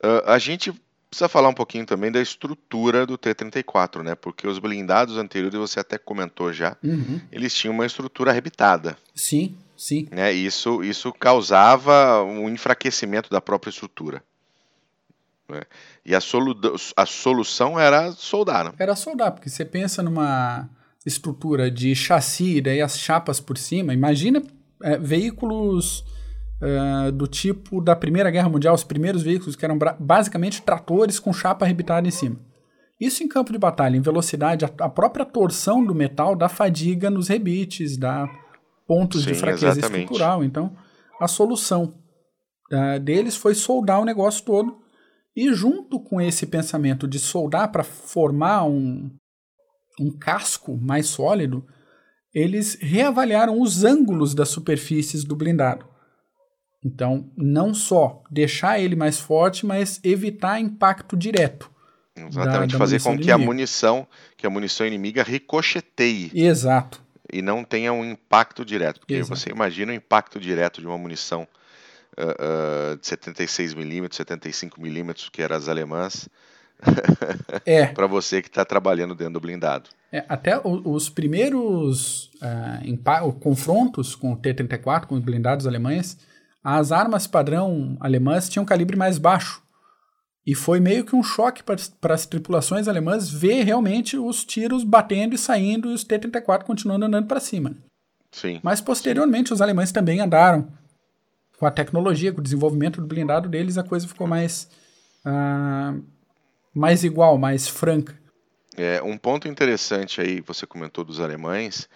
[0.03, 0.73] Uh, a gente
[1.11, 4.15] precisa falar um pouquinho também da estrutura do T-34, né?
[4.15, 7.19] Porque os blindados anteriores, você até comentou já, uhum.
[7.29, 8.97] eles tinham uma estrutura arrebitada.
[9.13, 10.07] Sim, sim.
[10.09, 10.31] Né?
[10.31, 14.23] Isso, isso causava um enfraquecimento da própria estrutura.
[15.49, 15.63] Né?
[16.05, 16.57] E a, solu
[16.95, 18.71] a solução era soldar, né?
[18.79, 20.69] Era soldar, porque você pensa numa
[21.05, 24.41] estrutura de chassi e daí as chapas por cima, imagina
[24.81, 26.05] é, veículos
[26.61, 31.33] uh, do tipo da Primeira Guerra Mundial, os primeiros veículos que eram basicamente tratores com
[31.33, 32.39] chapa arrebitada em cima.
[32.99, 37.09] Isso em campo de batalha, em velocidade, a, a própria torção do metal dá fadiga
[37.09, 38.29] nos rebites, dá
[38.87, 40.03] pontos Sim, de fraqueza exatamente.
[40.03, 40.43] estrutural.
[40.43, 40.75] Então,
[41.19, 41.95] a solução
[42.71, 44.79] uh, deles foi soldar o negócio todo.
[45.35, 49.09] E junto com esse pensamento de soldar para formar um,
[49.99, 51.65] um casco mais sólido,
[52.33, 55.90] eles reavaliaram os ângulos das superfícies do blindado.
[56.83, 61.69] Então, não só deixar ele mais forte, mas evitar impacto direto.
[62.15, 63.35] Exatamente, da, da fazer com que inimiga.
[63.35, 66.31] a munição, que a munição inimiga ricocheteie.
[66.33, 67.01] Exato.
[67.31, 68.99] E não tenha um impacto direto.
[68.99, 69.39] Porque Exato.
[69.39, 71.47] você imagina o impacto direto de uma munição
[72.17, 76.27] uh, uh, de 76mm, 75mm, que eram as alemãs,
[77.65, 77.85] é.
[77.93, 79.89] para você que está trabalhando dentro do blindado.
[80.11, 86.17] É, até os primeiros uh, confrontos com o T-34, com os blindados alemães,
[86.63, 89.61] as armas padrão alemãs tinham um calibre mais baixo.
[90.45, 95.35] E foi meio que um choque para as tripulações alemãs ver realmente os tiros batendo
[95.35, 97.75] e saindo e os T-34 continuando andando para cima.
[98.31, 98.59] Sim.
[98.63, 99.53] Mas posteriormente sim.
[99.53, 100.67] os alemães também andaram.
[101.59, 104.67] Com a tecnologia, com o desenvolvimento do blindado deles, a coisa ficou mais,
[105.23, 106.01] uh,
[106.73, 108.19] mais igual, mais franca.
[108.75, 111.87] É, um ponto interessante aí, você comentou dos alemães,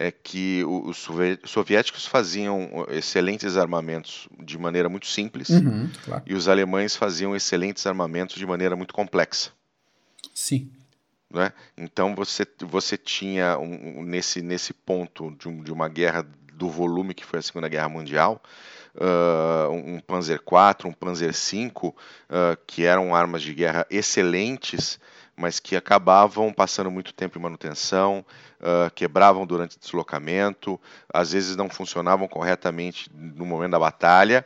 [0.00, 1.06] é que os
[1.44, 6.22] soviéticos faziam excelentes armamentos de maneira muito simples uhum, claro.
[6.24, 9.50] e os alemães faziam excelentes armamentos de maneira muito complexa.
[10.32, 10.70] Sim.
[11.30, 11.52] Né?
[11.76, 17.12] Então você, você tinha um, nesse, nesse ponto de, um, de, uma guerra do volume
[17.12, 18.42] que foi a Segunda Guerra Mundial,
[18.94, 21.94] uh, um Panzer IV, um Panzer V, uh,
[22.66, 24.98] que eram armas de guerra excelentes,
[25.40, 28.24] mas que acabavam passando muito tempo em manutenção,
[28.60, 30.78] uh, quebravam durante o deslocamento,
[31.12, 34.44] às vezes não funcionavam corretamente no momento da batalha,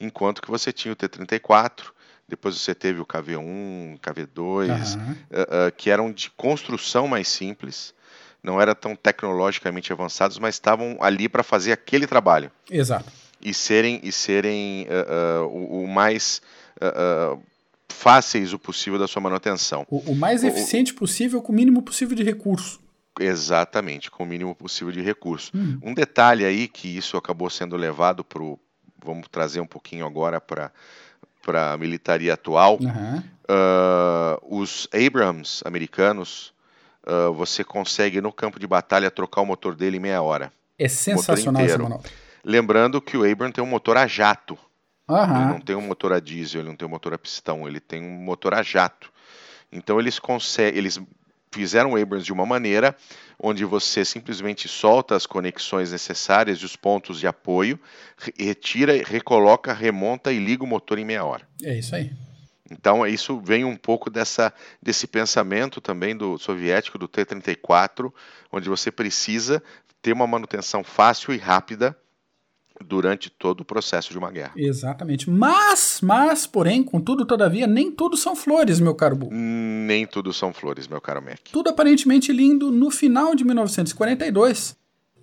[0.00, 1.92] enquanto que você tinha o T-34,
[2.28, 5.12] depois você teve o KV-1, KV-2, uhum.
[5.12, 7.94] uh, uh, que eram de construção mais simples,
[8.42, 12.50] não eram tão tecnologicamente avançados, mas estavam ali para fazer aquele trabalho.
[12.68, 13.10] Exato.
[13.40, 14.86] E serem, e serem
[15.50, 16.40] o, o, mais
[17.94, 19.86] fáceis o possível da sua manutenção.
[19.88, 22.80] O, o mais eficiente o, possível com o mínimo possível de recurso.
[23.18, 25.52] Exatamente, com o mínimo possível de recurso.
[25.54, 25.78] Hum.
[25.82, 28.42] Um detalhe aí que isso acabou sendo levado para
[29.04, 30.72] vamos trazer um pouquinho agora para
[31.44, 33.18] para a militaria atual, uhum.
[33.18, 36.54] uh, os Abrams americanos,
[37.06, 40.50] uh, você consegue no campo de batalha trocar o motor dele em meia hora.
[40.78, 42.10] É sensacional manobra.
[42.42, 44.58] Lembrando que o Abrams tem um motor a jato.
[45.08, 45.36] Uhum.
[45.36, 47.80] Ele não tem um motor a diesel, ele não tem um motor a pistão, ele
[47.80, 49.12] tem um motor a jato.
[49.70, 51.00] Então eles conseguem, eles
[51.52, 52.96] fizeram o Abrams de uma maneira
[53.38, 57.78] onde você simplesmente solta as conexões necessárias e os pontos de apoio,
[58.38, 61.46] retira, recoloca, remonta e liga o motor em meia hora.
[61.62, 62.10] É isso aí.
[62.70, 68.12] Então, isso vem um pouco dessa, desse pensamento também do soviético, do T-34,
[68.50, 69.62] onde você precisa
[70.00, 71.96] ter uma manutenção fácil e rápida
[72.82, 74.52] durante todo o processo de uma guerra.
[74.56, 75.30] Exatamente.
[75.30, 79.28] Mas, mas, porém, contudo, todavia, nem tudo são flores, meu caro Bu.
[79.30, 81.38] Nem tudo são flores, meu caro Mac.
[81.52, 82.70] Tudo aparentemente lindo.
[82.70, 84.76] No final de 1942,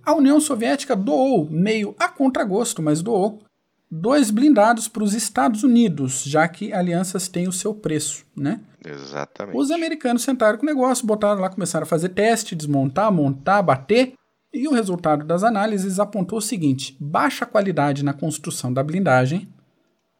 [0.03, 3.41] a União Soviética doou, meio a contragosto, mas doou,
[3.89, 8.61] dois blindados para os Estados Unidos, já que alianças têm o seu preço, né?
[8.85, 9.57] Exatamente.
[9.57, 14.13] Os americanos sentaram com o negócio, botaram lá, começaram a fazer teste, desmontar, montar, bater,
[14.53, 19.47] e o resultado das análises apontou o seguinte: baixa qualidade na construção da blindagem,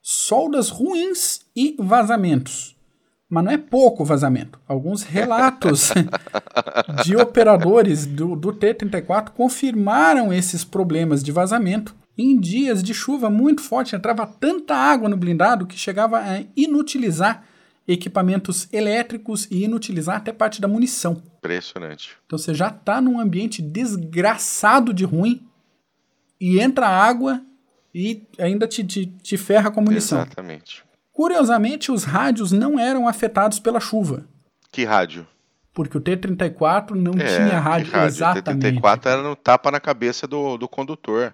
[0.02, 2.76] soldas ruins e vazamentos.
[3.30, 4.60] Mas não é pouco vazamento.
[4.67, 5.91] Alguns relatos
[7.06, 11.96] de operadores do, do T-34 confirmaram esses problemas de vazamento.
[12.17, 17.46] Em dias de chuva muito forte, entrava tanta água no blindado que chegava a inutilizar
[17.94, 21.22] equipamentos elétricos e inutilizar até parte da munição.
[21.38, 22.12] Impressionante.
[22.26, 25.46] Então você já está num ambiente desgraçado de ruim
[26.40, 27.42] e entra água
[27.94, 30.20] e ainda te, te, te ferra com a munição.
[30.22, 30.84] Exatamente.
[31.12, 34.26] Curiosamente, os rádios não eram afetados pela chuva.
[34.72, 35.28] Que rádio?
[35.74, 37.92] Porque o T-34 não É, tinha rádio.
[37.92, 38.08] rádio?
[38.08, 38.78] Exatamente.
[38.78, 41.34] O T-34 era no tapa na cabeça do, do condutor.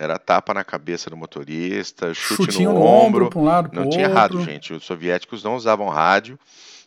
[0.00, 3.26] Era tapa na cabeça do motorista, chute Chutinho no, no ombro.
[3.26, 4.20] ombro, um lado, Não tinha outro.
[4.20, 4.72] rádio, gente.
[4.72, 6.38] Os soviéticos não usavam rádio.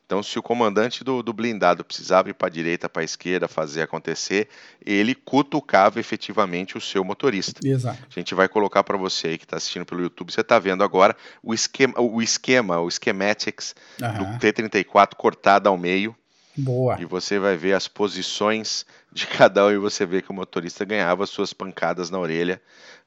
[0.06, 3.47] Então, se o comandante do, do blindado precisava ir para a direita, para a esquerda,
[3.47, 4.50] fazer acontecer,
[4.86, 7.60] ele cutucava efetivamente o seu motorista.
[7.65, 8.00] Exato.
[8.10, 10.84] A gente vai colocar para você aí que está assistindo pelo YouTube, você está vendo
[10.84, 16.15] agora o esquema, o esquema, o schematics do T-34 cortado ao meio
[16.58, 16.98] Boa.
[17.02, 20.84] e você vai ver as posições de cada um e você vê que o motorista
[20.86, 22.62] ganhava suas pancadas na orelha,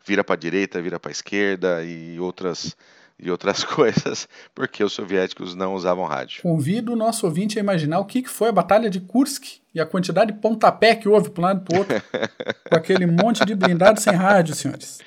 [0.04, 2.76] vira para a direita, vira para a esquerda e outras
[3.16, 6.42] e outras coisas, porque os soviéticos não usavam rádio.
[6.42, 9.80] Convido o nosso ouvinte a imaginar o que que foi a Batalha de Kursk e
[9.80, 12.02] a quantidade de pontapé que houve para um lado e para outro,
[12.68, 14.98] com aquele monte de blindado sem rádio, senhores.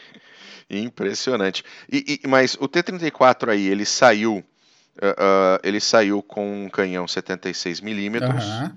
[0.69, 1.63] Impressionante.
[1.91, 4.43] E, e- mas o T-34 aí, ele saiu,
[5.01, 8.43] ah, ele saiu com um canhão 76 milímetros.
[8.43, 8.75] Aham.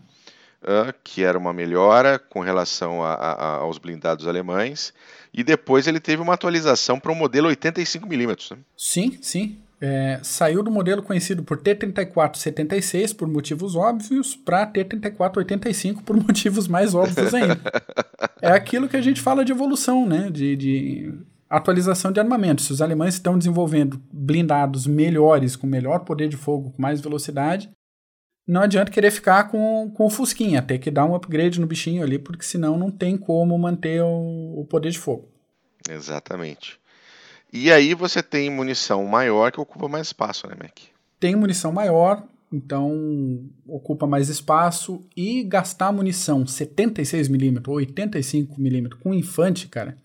[0.63, 4.93] ah, que era uma melhora com relação a- a- a- aos blindados alemães,
[5.33, 8.51] e depois ele teve uma atualização para o modelo 85mm.
[8.53, 8.59] Né?
[8.77, 9.59] Sim, sim.
[9.83, 16.95] É, saiu do modelo conhecido por T-34-76 por motivos óbvios para T-34-85 por motivos mais
[16.95, 17.59] óbvios ainda.
[18.43, 20.29] é aquilo que a gente fala de evolução, né?
[20.31, 21.15] De, de
[21.51, 22.63] atualização de armamento.
[22.63, 27.71] Se os alemães estão desenvolvendo blindados melhores, com melhor poder de fogo, com mais velocidade,
[28.47, 32.03] não adianta querer ficar com, com o Fusquinha, ter que dar um upgrade no bichinho
[32.03, 35.29] ali, porque senão não tem como manter o, o poder de fogo.
[35.89, 36.79] Exatamente.
[37.53, 40.79] E aí você tem munição maior que ocupa mais espaço, né, Mac?
[41.21, 49.69] tem munição maior, então ocupa mais espaço e gastar munição 76mm ou 85mm com infante,
[49.69, 49.97] cara,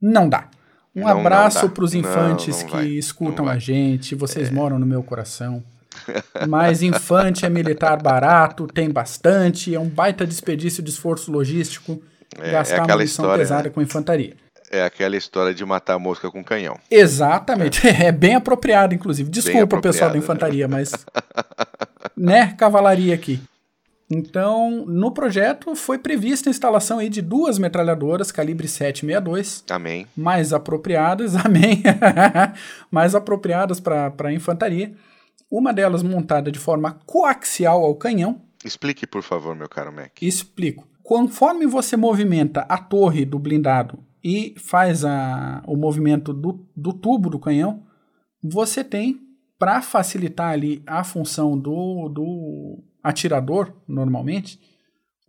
[0.00, 0.50] não dá.
[0.94, 3.56] Um Não, não abraço para os Não, infantes não que vai, escutam não a.
[3.56, 3.60] É.
[3.60, 5.62] gente, vocês moram no meu coração.
[6.48, 12.00] Mas infante é militar barato, tem bastante, é um baita desperdício de esforço logístico
[12.40, 13.70] É- é gastar aquela munição história, pesada né?
[13.70, 14.34] com infantaria.
[14.70, 16.76] É aquela história de matar a mosca com canhão.
[16.90, 17.86] Exatamente.
[17.86, 19.30] É bem apropriado, inclusive.
[19.30, 20.18] Desculpa, pessoal da né?
[20.20, 20.92] infantaria, mas.
[22.16, 22.54] né?
[22.58, 23.40] Cavalaria aqui.
[24.10, 30.06] Então, no projeto foi prevista a instalação aí de duas metralhadoras calibre 762, Amém.
[30.16, 31.82] mais apropriadas, amém,
[32.90, 34.94] mais apropriadas para a infantaria.
[35.50, 38.42] Uma delas montada de forma coaxial ao canhão.
[38.64, 40.20] Explique, por favor, meu caro Mac.
[40.20, 40.86] Explico.
[41.02, 47.28] Conforme você movimenta a torre do blindado e faz a, o movimento do, do tubo
[47.28, 47.82] do canhão,
[48.42, 49.20] você tem,
[49.58, 54.58] para facilitar ali a função do, do atirador, normalmente,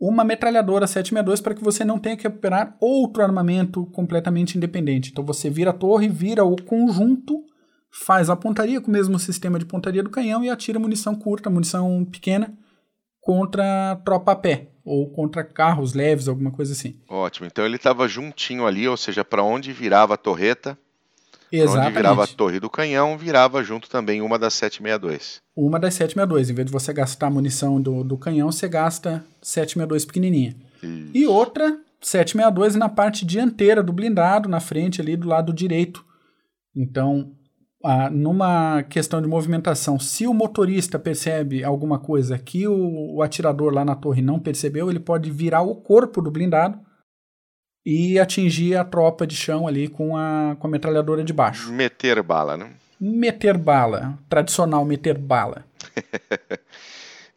[0.00, 5.10] uma metralhadora 762 para que você não tenha que operar outro armamento completamente independente.
[5.10, 7.44] Então você vira a torre, vira o conjunto,
[8.04, 11.50] faz a pontaria com o mesmo sistema de pontaria do canhão e atira munição curta,
[11.50, 12.56] munição pequena
[13.20, 17.00] contra tropa a pé ou contra carros leves, alguma coisa assim.
[17.08, 17.46] Ótimo.
[17.46, 20.78] Então ele estava juntinho ali, ou seja, para onde virava a torreta,
[21.50, 22.36] pra onde virava a Exatamente.
[22.36, 25.40] torre do canhão, virava junto também uma das 762.
[25.56, 26.50] Uma das 762.
[26.50, 30.56] Em vez de você gastar a munição do, do canhão, você gasta 762 pequenininha.
[30.82, 31.10] E...
[31.14, 36.04] E outra 762 na parte dianteira do blindado, na frente ali do lado direito.
[36.74, 37.32] Então,
[37.82, 43.72] ah, numa questão de movimentação, se o motorista percebe alguma coisa que o, o atirador
[43.72, 46.78] lá na torre não percebeu, ele pode virar o corpo do blindado
[47.86, 51.72] e atingir a tropa de chão ali com a, com a metralhadora de baixo.
[51.72, 52.70] Meter bala, né?
[53.00, 55.64] meter bala, tradicional meter bala.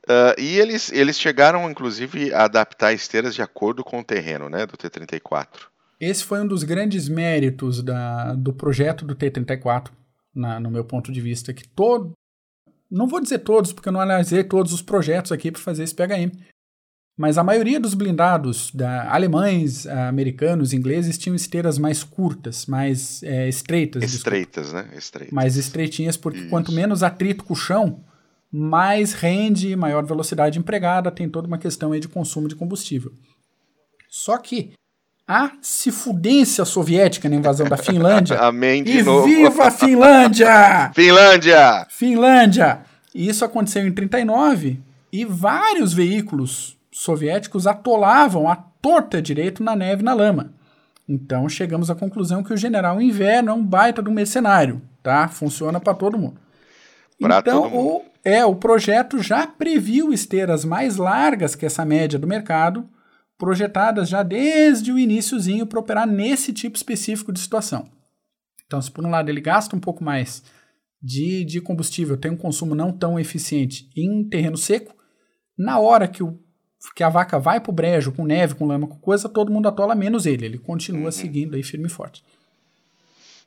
[0.05, 4.65] Uh, e eles, eles chegaram, inclusive, a adaptar esteiras de acordo com o terreno, né,
[4.65, 5.67] do T-34.
[5.99, 9.89] Esse foi um dos grandes méritos da, do projeto do T-34,
[10.33, 12.13] no meu ponto de vista, que todo...
[12.89, 15.93] Não vou dizer todos, porque eu não analisei todos os projetos aqui para fazer esse
[15.93, 16.31] PHM,
[17.19, 23.49] mas a maioria dos blindados, da, alemães, americanos, ingleses, tinham esteiras mais curtas, mais é,
[23.49, 24.01] estreitas.
[24.01, 24.87] Estreitas, desculpa.
[24.87, 24.97] né?
[24.97, 25.33] Estreitas.
[25.33, 26.49] Mais estreitinhas, porque Isso.
[26.49, 28.05] quanto menos atrito com o chão,
[28.49, 33.11] mais rende, maior velocidade empregada, tem toda uma questão aí de consumo de combustível.
[34.07, 34.71] Só que
[35.27, 38.39] a se fudência soviética na invasão da Finlândia.
[38.39, 39.27] Amém de e novo.
[39.27, 40.89] viva a Finlândia!
[40.95, 41.85] Finlândia!
[41.89, 42.79] Finlândia!
[43.13, 44.79] E isso aconteceu em 39
[45.11, 50.53] e vários veículos soviéticos atolavam a torta direito na neve e na lama.
[51.07, 55.29] Então chegamos à conclusão que o general Inverno é um baita do mercenário, tá?
[55.29, 56.37] Funciona para todo mundo.
[57.17, 57.89] Pra então, todo mundo.
[57.89, 62.85] O, é, o projeto já previu esteiras mais largas que essa média do mercado,
[63.37, 67.89] projetadas já desde o iníciozinho para operar nesse tipo específico de situação.
[68.65, 70.43] Então, se por um lado ele gasta um pouco mais
[71.01, 74.93] de, de combustível, tem um consumo não tão eficiente em terreno seco,
[75.57, 76.37] na hora que, o,
[76.95, 79.67] que a vaca vai para o brejo com neve, com lama, com coisa, todo mundo
[79.67, 80.45] atola menos ele.
[80.45, 81.11] Ele continua uhum.
[81.11, 82.23] seguindo aí firme e forte.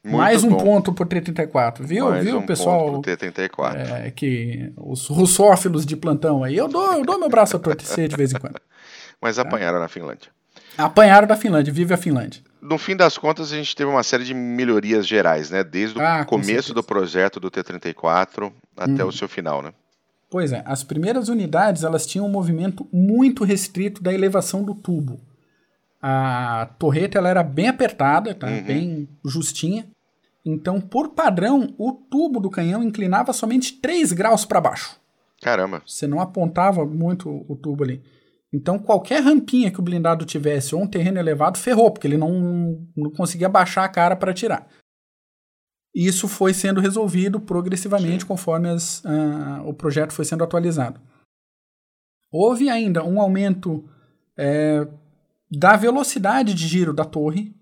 [0.05, 0.59] Muito Mais um bom.
[0.59, 2.11] ponto pro T34, viu?
[2.11, 2.91] Mais viu, um pessoal?
[2.91, 3.77] Ponto pro T34.
[3.77, 8.09] É, que os russófilos de plantão aí, eu dou, eu dou meu braço a torcer
[8.09, 8.61] de vez em quando.
[9.21, 9.43] Mas tá?
[9.43, 10.31] apanharam na Finlândia.
[10.77, 12.43] Apanharam da Finlândia, vive a Finlândia.
[12.61, 15.63] No fim das contas, a gente teve uma série de melhorias gerais, né?
[15.63, 19.09] Desde o ah, começo do projeto do T34 até hum.
[19.09, 19.73] o seu final, né?
[20.33, 25.21] Pois é, as primeiras unidades elas tinham um movimento muito restrito da elevação do tubo.
[26.01, 28.47] A torreta ela era bem apertada, tá?
[28.47, 28.63] Uhum.
[28.63, 29.87] bem justinha.
[30.43, 34.97] Então, por padrão, o tubo do canhão inclinava somente 3 graus para baixo.
[35.43, 35.83] Caramba.
[35.87, 38.03] Você não apontava muito o tubo ali.
[38.51, 42.87] Então, qualquer rampinha que o blindado tivesse ou um terreno elevado, ferrou, porque ele não,
[42.97, 44.67] não conseguia baixar a cara para tirar.
[45.95, 48.29] Isso foi sendo resolvido progressivamente Sim.
[48.29, 51.01] conforme as, uh, o projeto foi sendo atualizado.
[52.31, 53.85] Houve ainda um aumento
[54.37, 54.89] é,
[55.51, 57.55] da velocidade de giro da torre,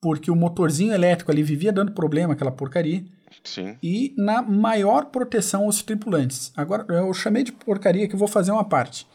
[0.00, 3.04] porque o motorzinho elétrico ali vivia dando problema, aquela porcaria.
[3.44, 3.76] Sim.
[3.82, 6.52] E na maior proteção aos tripulantes.
[6.56, 9.06] Agora, eu chamei de porcaria que eu vou fazer uma parte.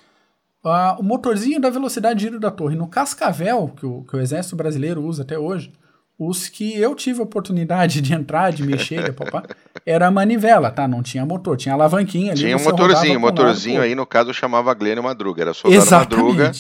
[0.63, 4.19] Uh, o motorzinho da velocidade de giro da torre no Cascavel, que o, que o
[4.19, 5.73] Exército Brasileiro usa até hoje,
[6.17, 9.43] os que eu tive a oportunidade de entrar, de mexer, de papá,
[9.85, 10.87] era a manivela, tá?
[10.87, 12.41] Não tinha motor, tinha alavanquinha ali.
[12.41, 16.21] Tinha um motorzinho, motorzinho aí no caso chamava Glênio Madruga, era Exatamente.
[16.21, 16.51] Madruga.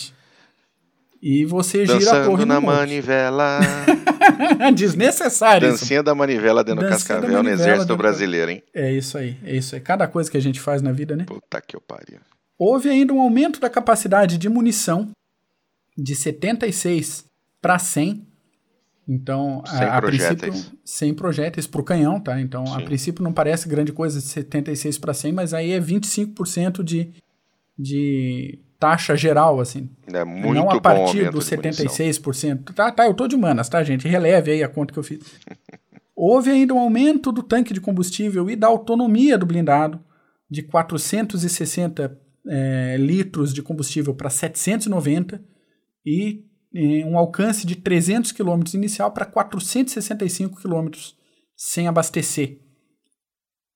[1.25, 3.61] E você gira a torre na manivela.
[4.75, 5.69] Desnecessário.
[5.69, 6.03] Dancinha isso.
[6.03, 8.61] da manivela dentro do Cascavel no Exército Brasileiro, hein?
[8.73, 9.79] É isso aí, é isso aí.
[9.79, 11.23] Cada coisa que a gente faz na vida, né?
[11.23, 12.19] Puta que eu pariu.
[12.59, 15.11] Houve ainda um aumento da capacidade de munição
[15.97, 17.23] de 76
[17.61, 18.27] para 100.
[19.07, 22.39] Então, sem a, a princípio, sem projéteis para o canhão, tá?
[22.39, 22.75] Então, Sim.
[22.75, 27.11] a princípio não parece grande coisa de 76 para 100, mas aí é 25% de,
[27.77, 29.89] de taxa geral, assim.
[30.07, 32.73] É muito Não a partir dos 76%.
[32.73, 34.07] Tá, tá, eu tô de humanas, tá, gente?
[34.07, 35.19] Releve aí a conta que eu fiz.
[36.15, 39.99] Houve ainda um aumento do tanque de combustível e da autonomia do blindado
[40.49, 45.41] de 460 é, litros de combustível para 790
[46.05, 50.89] e um alcance de 300 km inicial para 465 km
[51.55, 52.59] sem abastecer.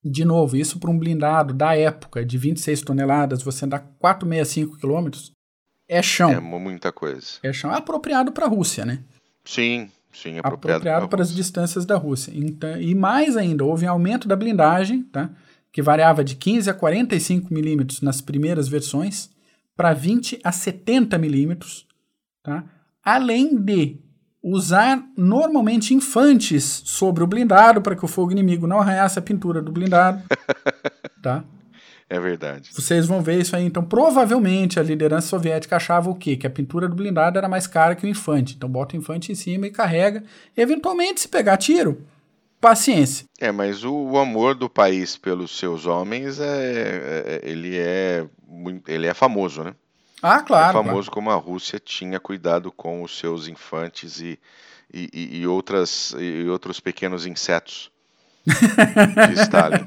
[0.04, 5.32] De novo, isso para um blindado da época de 26 toneladas, você andar 465 quilômetros,
[5.88, 6.32] é chão.
[6.32, 7.28] É muita coisa.
[7.44, 7.72] É chão.
[7.72, 9.04] É apropriado para a Rússia, né?
[9.46, 12.32] Sim, sim, apropriado, apropriado para as distâncias da Rússia.
[12.36, 15.30] Então, e mais ainda, houve um aumento da blindagem, tá?
[15.72, 19.30] que variava de 15 a 45 milímetros nas primeiras versões,
[19.76, 21.86] para 20 a 70 milímetros,
[22.42, 22.66] tá?
[23.08, 23.96] Além de
[24.44, 29.62] usar normalmente infantes sobre o blindado para que o fogo inimigo não arranhasse a pintura
[29.62, 30.22] do blindado.
[31.24, 31.42] tá?
[32.10, 32.70] É verdade.
[32.74, 33.64] Vocês vão ver isso aí.
[33.64, 36.36] Então, provavelmente a liderança soviética achava o quê?
[36.36, 38.56] Que a pintura do blindado era mais cara que o infante.
[38.56, 40.22] Então, bota o infante em cima e carrega.
[40.56, 42.06] Eventualmente, se pegar tiro,
[42.60, 43.26] paciência.
[43.40, 48.26] É, mas o, o amor do país pelos seus homens é, é, ele é
[48.88, 49.74] ele é famoso, né?
[50.22, 50.80] Ah, claro.
[50.80, 51.12] É famoso claro.
[51.12, 54.40] como a Rússia tinha cuidado com os seus infantes e,
[54.94, 57.92] e, e, outras, e outros pequenos insetos
[58.48, 59.86] de Stalin.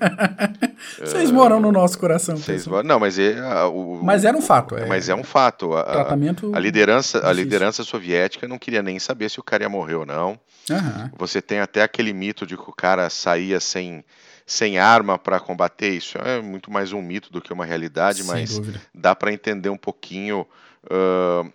[0.99, 2.37] Vocês moram no nosso coração.
[2.37, 4.77] Vocês moram, não, mas é o, mas era um fato.
[4.77, 5.75] É, mas é um fato.
[5.75, 9.69] A, tratamento a liderança, a liderança soviética não queria nem saber se o cara ia
[9.69, 10.39] morrer ou não.
[10.69, 11.11] Uhum.
[11.17, 14.05] Você tem até aquele mito de que o cara saía sem
[14.51, 18.27] sem arma para combater, isso é muito mais um mito do que uma realidade, Sem
[18.27, 18.81] mas dúvida.
[18.93, 20.45] dá para entender um pouquinho
[20.87, 21.53] uh,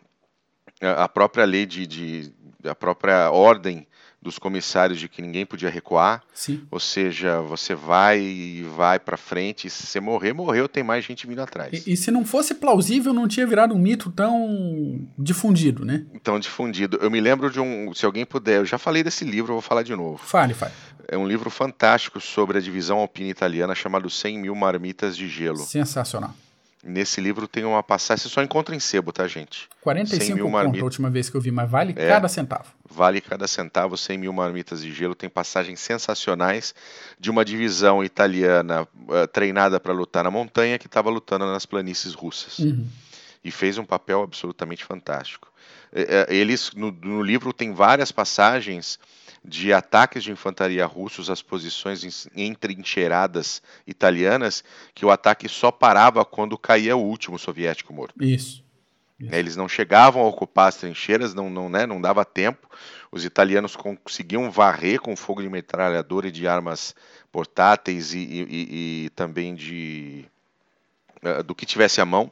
[0.82, 2.34] a própria lei de, de,
[2.64, 3.86] a própria ordem
[4.22, 6.64] dos comissários de que ninguém podia recuar, Sim.
[6.72, 11.04] ou seja, você vai e vai para frente, e se você morrer, morreu, tem mais
[11.04, 11.86] gente vindo atrás.
[11.86, 16.06] E, e se não fosse plausível, não tinha virado um mito tão difundido, né?
[16.14, 16.98] Então, difundido.
[17.02, 19.62] Eu me lembro de um, se alguém puder, eu já falei desse livro, eu vou
[19.62, 20.18] falar de novo.
[20.18, 20.72] Fale, fale.
[21.08, 25.60] É um livro fantástico sobre a divisão alpina italiana chamado 100 mil marmitas de gelo.
[25.60, 26.34] Sensacional.
[26.88, 29.68] Nesse livro tem uma passagem, você só encontra em sebo, tá, gente?
[29.82, 30.82] 45 100 mil marmitas.
[30.82, 32.08] a última vez que eu vi, mas vale É.
[32.10, 32.66] cada centavo.
[32.88, 35.16] Vale cada centavo, 100 mil marmitas de gelo.
[35.16, 36.76] Tem passagens sensacionais
[37.20, 42.14] de uma divisão italiana eh, treinada para lutar na montanha que estava lutando nas planícies
[42.14, 42.60] russas.
[42.60, 42.86] Uhum.
[43.44, 45.52] E fez um papel absolutamente fantástico.
[45.94, 49.00] Eh, eh, Eles, no, no livro, tem várias passagens
[49.44, 54.64] de ataques de infantaria russos às posições entrincheiradas italianas,
[54.94, 58.16] que o ataque só parava quando caía o último soviético morto.
[58.24, 58.64] Isso.
[59.20, 59.38] né?
[59.40, 62.68] Eles não chegavam a ocupar as trincheiras, não, não, né, não dava tempo.
[63.12, 66.96] Os italianos conseguiam varrer com fogo de metralhadora e de armas
[67.32, 70.26] portáteis e, e- e- e também de
[71.22, 72.32] eh, do que tivesse à mão.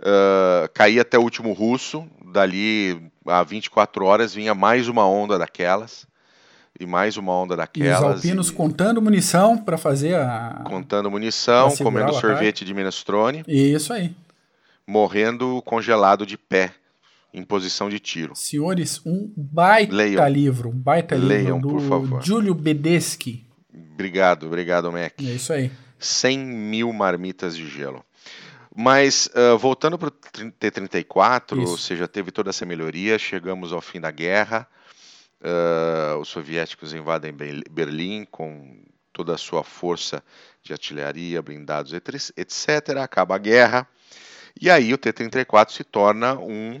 [0.00, 6.06] Ah, caía até o último russo, dali a 24 horas vinha mais uma onda daquelas
[6.78, 8.02] e mais uma onda E os daquelas.
[8.16, 10.62] alpinos e- contando munição para fazer a.
[10.64, 14.14] contando munição, comendo sorvete de minestrone, Isso aí.
[14.86, 16.72] morrendo congelado de pé,
[17.34, 18.34] em posição de tiro.
[18.36, 20.28] Senhores, um baita Leiam.
[20.28, 20.68] livro.
[20.70, 22.22] Um baita Leiam, livro por do favor.
[22.24, 23.44] Júlio Bedeschi.
[23.94, 25.12] Obrigado, obrigado, Mac.
[25.20, 25.70] É isso aí.
[25.98, 28.04] 100 mil marmitas de gelo.
[28.74, 31.70] Mas, ah, voltando para o T-34, Isso.
[31.70, 34.66] ou seja, teve toda essa melhoria, chegamos ao fim da guerra,
[35.42, 40.22] ah, os soviéticos invadem Be- Berlim com toda a sua força
[40.62, 42.98] de artilharia, blindados, etc.
[43.02, 43.88] Acaba a guerra,
[44.60, 46.80] e aí o T-34 se torna um,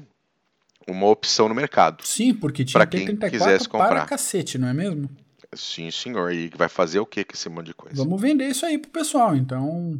[0.86, 2.04] uma opção no mercado.
[2.06, 4.06] Sim, porque tinha quem T-34 quisesse para comprar.
[4.06, 5.08] cacete, não é mesmo?
[5.54, 7.96] Sim, senhor, e vai fazer o que com esse monte de coisa?
[7.96, 9.34] Vamos vender isso aí pro pessoal.
[9.34, 9.98] Então,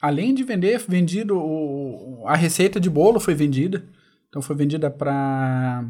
[0.00, 3.84] além de vender, vendido o, a receita de bolo foi vendida.
[4.28, 5.84] Então foi vendida para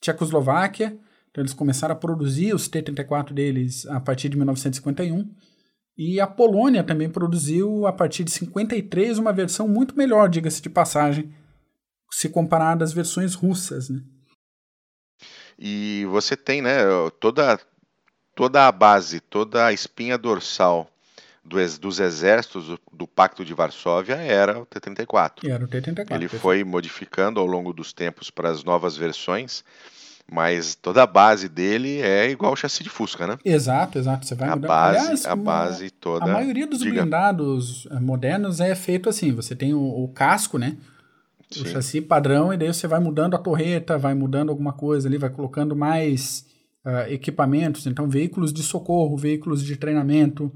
[0.00, 0.96] Tchecoslováquia.
[1.30, 5.28] Então eles começaram a produzir os T-34 deles a partir de 1951.
[5.96, 10.68] E a Polônia também produziu a partir de 53 uma versão muito melhor, diga-se de
[10.68, 11.32] passagem,
[12.10, 14.02] se comparada às versões russas, né?
[15.56, 16.78] E você tem, né,
[17.20, 17.60] toda,
[18.34, 20.90] toda a base, toda a espinha dorsal
[21.44, 25.44] do ex- dos exércitos do, do Pacto de Varsóvia era o T-34.
[25.44, 26.14] E era o T-34.
[26.14, 29.62] Ele foi modificando ao longo dos tempos para as novas versões,
[30.30, 33.36] mas toda a base dele é igual o chassi de Fusca, né?
[33.44, 34.26] Exato, exato.
[34.26, 34.68] Você vai A mudando.
[34.68, 36.24] base, Aliás, a base toda.
[36.24, 37.02] A maioria dos diga.
[37.02, 40.78] blindados eh, modernos é feito assim: você tem o, o casco, né?
[41.50, 41.66] O Sim.
[41.66, 45.28] chassi padrão, e daí você vai mudando a torreta, vai mudando alguma coisa ali, vai
[45.30, 46.46] colocando mais
[46.84, 47.86] ah, equipamentos.
[47.86, 50.50] Então, veículos de socorro, veículos de treinamento,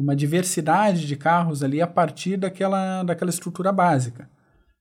[0.00, 4.28] uma diversidade de carros ali a partir daquela, daquela estrutura básica.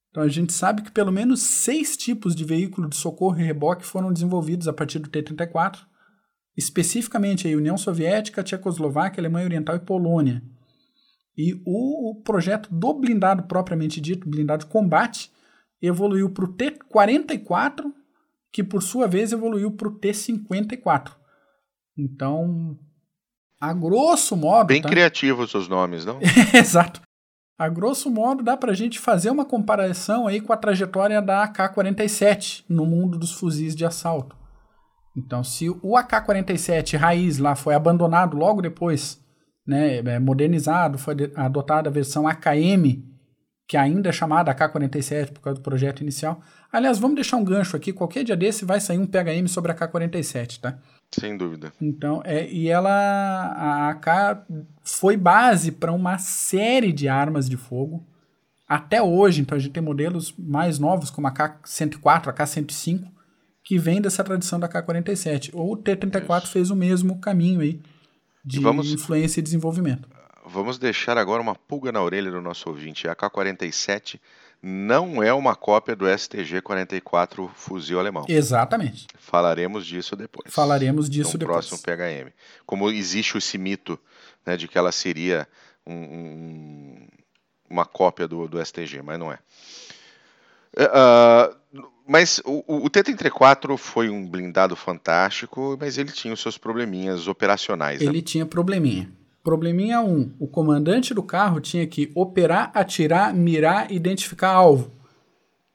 [0.09, 3.85] Então, a gente sabe que pelo menos seis tipos de veículo de socorro e reboque
[3.85, 5.79] foram desenvolvidos a partir do T-34
[6.59, 10.43] especificamente a União Soviética, Tchecoslováquia, Alemanha Oriental e Polônia.
[11.37, 15.31] E o, o projeto do blindado propriamente dito, blindado de combate,
[15.81, 17.85] evoluiu para o T-44,
[18.51, 21.13] que por sua vez evoluiu para o T-54.
[21.97, 22.77] Então,
[23.59, 24.67] a grosso modo.
[24.67, 24.89] Bem tá?
[24.89, 26.19] criativos os nomes, não?
[26.53, 27.01] Exato.
[27.57, 32.63] A grosso modo, dá pra gente fazer uma comparação aí com a trajetória da AK-47
[32.69, 34.33] no mundo dos fuzis de assalto.
[35.15, 39.19] Então, se o AK-47 raiz lá foi abandonado logo depois,
[39.67, 43.03] né, é, modernizado, foi adotada a versão AKM,
[43.67, 46.39] que ainda é chamada AK-47 por causa do projeto inicial.
[46.71, 49.75] Aliás, vamos deixar um gancho aqui, qualquer dia desse vai sair um PHM sobre a
[49.75, 50.79] AK-47, tá?
[51.11, 51.73] Sem dúvida.
[51.81, 54.45] Então, é, e ela, a AK
[54.83, 58.05] foi base para uma série de armas de fogo
[58.67, 59.41] até hoje.
[59.41, 63.07] Então, a gente tem modelos mais novos, como a AK-104, a AK-105,
[63.63, 65.49] que vem dessa tradição da AK-47.
[65.53, 67.81] Ou o T-34 fez o mesmo caminho aí
[68.45, 70.07] de E vamos- influência e desenvolvimento.
[70.45, 73.07] Vamos deixar agora uma pulga na orelha do nosso ouvinte.
[73.07, 74.19] A K-47
[74.61, 78.25] não é uma cópia do STG-44 fuzil alemão.
[78.27, 79.07] Exatamente.
[79.17, 80.53] Falaremos disso depois.
[80.53, 81.67] Falaremos disso no depois.
[81.67, 82.31] próximo PHM.
[82.65, 83.97] Como existe esse mito
[84.45, 85.47] né, de que ela seria
[85.85, 87.07] um- um-
[87.69, 89.39] uma cópia do, do STG, mas não é.
[90.77, 91.55] Ah,
[92.07, 97.99] mas o, o T-34 foi um blindado fantástico, mas ele tinha os seus probleminhas operacionais.
[98.01, 98.07] né?
[98.07, 99.11] Ele tinha probleminha.
[99.49, 100.07] Probleminha 1.
[100.07, 104.91] Um, o comandante do carro tinha que operar, atirar, mirar e identificar alvo.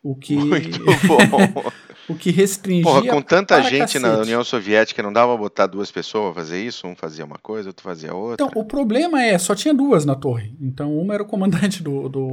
[0.01, 0.37] O que.
[0.37, 0.79] Muito
[1.29, 1.73] bom.
[2.09, 2.85] o que restringia.
[2.85, 3.99] Porra, com tanta gente cacete.
[3.99, 6.87] na União Soviética, não dava botar duas pessoas pra fazer isso?
[6.87, 8.47] Um fazia uma coisa, outro fazia outra.
[8.47, 10.55] Então, o problema é, só tinha duas na torre.
[10.61, 12.31] Então, uma era o comandante do, do,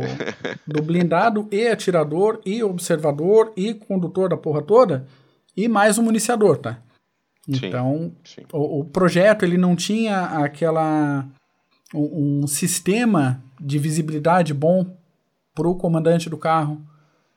[0.67, 5.07] do blindado, e atirador, e observador, e condutor da porra toda,
[5.57, 6.77] e mais um municiador, tá?
[7.47, 8.45] Então, sim, sim.
[8.53, 11.25] O, o, projeto ele não tinha aquela
[11.93, 14.95] um, um sistema de visibilidade bom
[15.53, 16.81] pro comandante do carro.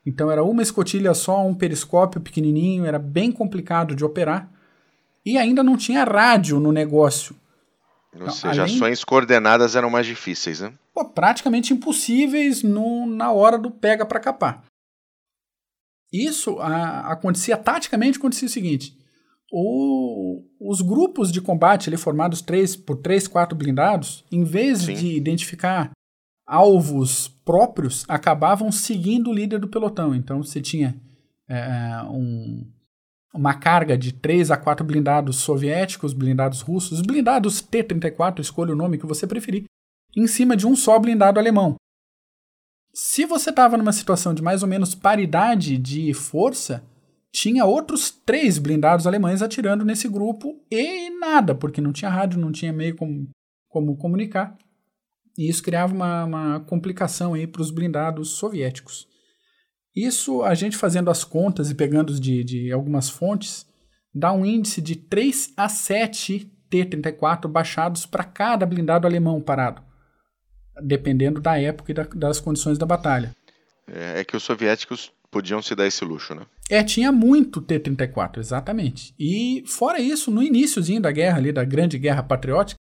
[0.07, 4.50] Então era uma escotilha só, um periscópio pequenininho, era bem complicado de operar.
[5.24, 7.34] E ainda não tinha rádio no negócio.
[8.12, 8.76] Ou então, seja, além...
[8.76, 10.72] ações coordenadas eram mais difíceis, né?
[10.92, 14.64] Pô, praticamente impossíveis no, na hora do pega para capar.
[16.12, 18.96] Isso a, acontecia taticamente, acontecia o seguinte:
[19.57, 24.94] o, os grupos de combate ali formados três, por três, quatro blindados, em vez Sim.
[24.94, 25.92] de identificar
[26.44, 30.12] alvos próprios, acabavam seguindo o líder do pelotão.
[30.12, 31.00] Então você tinha
[31.48, 32.68] é, um,
[33.32, 38.98] uma carga de três a quatro blindados soviéticos, blindados russos, blindados T-34, escolha o nome
[38.98, 39.66] que você preferir,
[40.16, 41.76] em cima de um só blindado alemão.
[42.92, 46.82] Se você estava numa situação de mais ou menos paridade de força,
[47.35, 52.53] tinha outros três blindados alemães atirando nesse grupo e nada, porque não tinha rádio, não
[52.53, 53.28] tinha meio como,
[53.68, 54.57] como comunicar.
[55.37, 59.09] E isso criava uma, uma complicação aí para os blindados soviéticos.
[59.97, 63.66] Isso, a gente fazendo as contas e pegando de, de algumas fontes,
[64.14, 69.82] dá um índice de 3 a 7 T-34 baixados para cada blindado alemão parado,
[70.85, 73.35] dependendo da época e da, das condições da batalha.
[73.89, 76.47] É, é que os soviéticos podiam se dar esse luxo, né?
[76.70, 79.12] É, tinha muito T-34, exatamente.
[79.18, 82.78] E fora isso, no iníciozinho da guerra ali, da Grande Guerra Patriótica,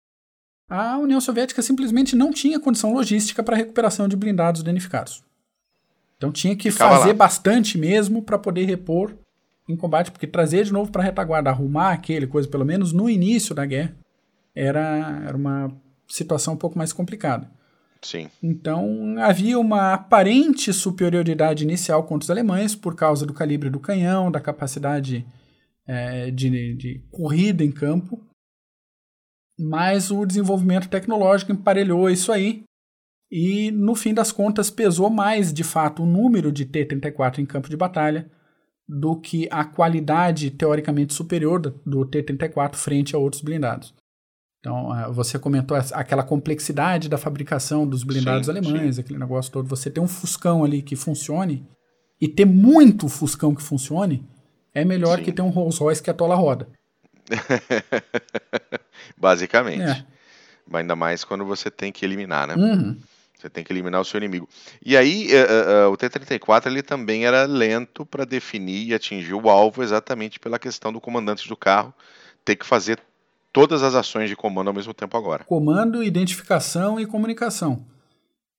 [0.70, 5.26] a União Soviética simplesmente não tinha condição logística para recuperação de blindados danificados.
[6.16, 7.16] Então tinha que Ficava fazer lá.
[7.16, 9.14] bastante mesmo para poder repor
[9.68, 13.10] em combate, porque trazer de novo para a retaguarda, arrumar aquele coisa, pelo menos no
[13.10, 13.93] início da guerra,
[14.56, 15.70] era, era uma
[16.08, 17.52] situação um pouco mais complicada.
[18.02, 18.30] Sim.
[18.41, 24.32] Então havia uma aparente superioridade inicial contra os alemães por causa do calibre do canhão,
[24.32, 25.26] da capacidade
[25.86, 28.22] é, de, de corrida em campo,
[29.58, 32.64] mas o desenvolvimento tecnológico emparelhou isso aí
[33.32, 37.70] e no fim das contas pesou mais de fato o número de T-34 em campo
[37.70, 38.30] de batalha
[38.88, 43.93] do que a qualidade teoricamente superior do T-34 frente a outros blindados.
[44.60, 49.01] Então, ah, você comentou aquela complexidade da fabricação dos blindados sim, alemães, sim.
[49.01, 49.68] aquele negócio todo.
[49.68, 51.66] Você ter um Fuscão ali que funcione
[52.20, 54.28] e ter muito Fuscão que funcione
[54.74, 55.24] é melhor sim.
[55.24, 56.68] que ter um Rolls Royce que atola a roda.
[59.18, 59.84] Basicamente.
[59.84, 60.05] É.
[60.74, 62.55] Ainda mais quando você tem que eliminar, né?
[62.55, 62.97] Uhum.
[63.38, 64.49] Você tem que eliminar o seu inimigo.
[64.84, 69.49] E aí, uh, uh, o T-34 ele também era lento para definir e atingir o
[69.49, 71.93] alvo exatamente pela questão do comandante do carro
[72.43, 72.99] ter que fazer
[73.58, 75.43] todas as ações de comando ao mesmo tempo agora.
[75.43, 77.86] Comando, identificação e comunicação.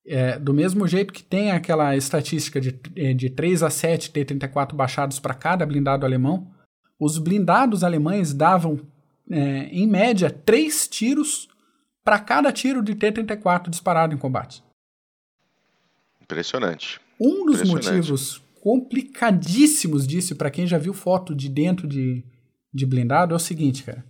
[0.04, 4.74] É, do mesmo jeito que tem aquela estatística de, é, de 3 a 7 T-34
[4.74, 6.50] baixados para cada blindado alemão,
[6.98, 8.80] os blindados alemães davam,
[9.30, 11.48] é, em média, 3 tiros
[12.02, 14.64] para cada tiro de T-34 disparado em combate.
[16.20, 17.00] Impressionante.
[17.20, 17.96] Um dos Impressionante.
[17.96, 22.24] motivos complicadíssimos disso, para quem já viu foto de dentro de,
[22.74, 24.04] de blindado, é o seguinte, cara.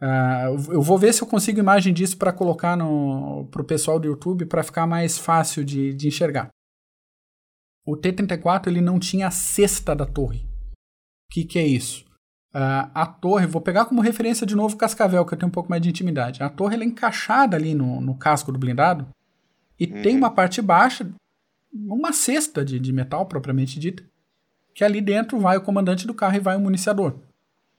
[0.00, 4.06] Uh, eu vou ver se eu consigo imagem disso para colocar no, pro pessoal do
[4.06, 6.50] YouTube para ficar mais fácil de, de enxergar.
[7.84, 10.40] O T-34 ele não tinha a cesta da torre.
[10.40, 12.04] O que, que é isso?
[12.54, 15.52] Uh, a torre, vou pegar como referência de novo o Cascavel, que eu tenho um
[15.52, 16.42] pouco mais de intimidade.
[16.42, 19.06] A torre ela é encaixada ali no, no casco do blindado
[19.78, 20.02] e uhum.
[20.02, 21.10] tem uma parte baixa,
[21.72, 24.04] uma cesta de, de metal propriamente dita,
[24.74, 27.18] que ali dentro vai o comandante do carro e vai o municiador.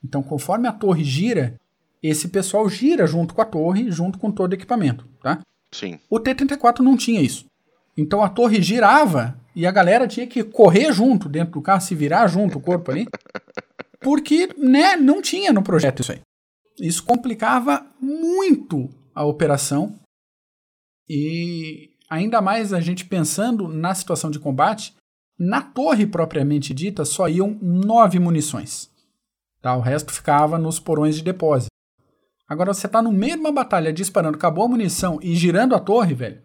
[0.03, 1.59] Então, conforme a torre gira,
[2.01, 5.39] esse pessoal gira junto com a torre, junto com todo o equipamento, tá?
[5.71, 5.99] Sim.
[6.09, 7.45] O T-34 não tinha isso.
[7.97, 11.93] Então a torre girava e a galera tinha que correr junto dentro do carro, se
[11.93, 13.07] virar junto o corpo ali,
[13.99, 16.21] porque, né, não tinha no projeto isso aí.
[16.79, 19.99] Isso complicava muito a operação
[21.09, 24.95] e ainda mais a gente pensando na situação de combate,
[25.37, 28.89] na torre propriamente dita só iam nove munições.
[29.61, 29.75] Tá?
[29.75, 31.68] O resto ficava nos porões de depósito.
[32.49, 35.79] Agora você tá no meio de uma batalha disparando, acabou a munição e girando a
[35.79, 36.41] torre, velho.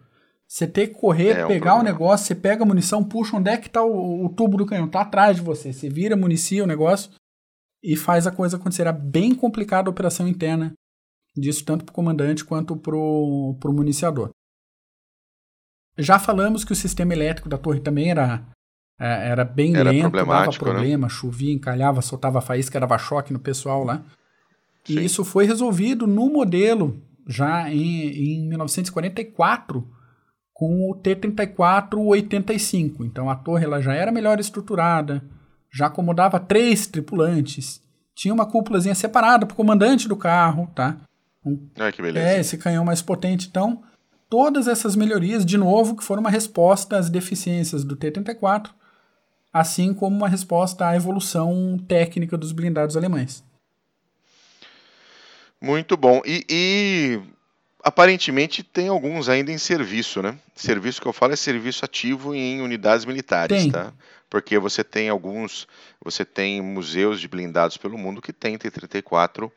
[0.47, 3.49] Você tem que correr, é, pegar o um negócio, você pega a munição, puxa onde
[3.49, 5.73] é que tá o, o, tubo do canhão, tá atrás de você.
[5.73, 7.09] Você vira, municia o negócio
[7.83, 8.83] e faz a coisa acontecer.
[8.83, 10.73] Era bem complicada a operação interna
[11.35, 14.29] disso tanto para o comandante quanto para o municiador.
[15.97, 18.45] Já falamos que o sistema elétrico da torre também era,
[18.99, 20.71] é, era bem Era lento, dava problemático, né?
[20.71, 24.05] problema, chovia, encalhava, soltava faísca, dava choque no pessoal lá.
[24.85, 24.99] Sim.
[24.99, 29.87] E isso foi resolvido no modelo já em, em 1944
[30.53, 33.01] com o T-34-85.
[33.01, 35.21] Então a torre ela já era melhor estruturada,
[35.71, 37.81] já acomodava três tripulantes,
[38.15, 40.95] tinha uma cúpulazinha separada para o comandante do carro, tá?
[41.77, 42.27] Olha que beleza.
[42.27, 43.47] É, esse canhão mais potente.
[43.49, 43.83] Então,
[44.29, 48.69] todas essas melhorias, de novo, que foram uma resposta às deficiências do T-34,
[49.51, 53.43] assim como uma resposta à evolução técnica dos blindados alemães.
[55.65, 56.21] Muito bom.
[56.23, 57.19] E, e,
[57.83, 60.37] aparentemente tem alguns ainda em serviço, né?
[60.55, 63.71] Serviço que eu falo é serviço ativo em unidades militares, Tem.
[63.71, 63.91] tá?
[64.29, 65.67] Porque você tem alguns,
[65.99, 69.51] você tem museus de blindados pelo mundo que tem T-34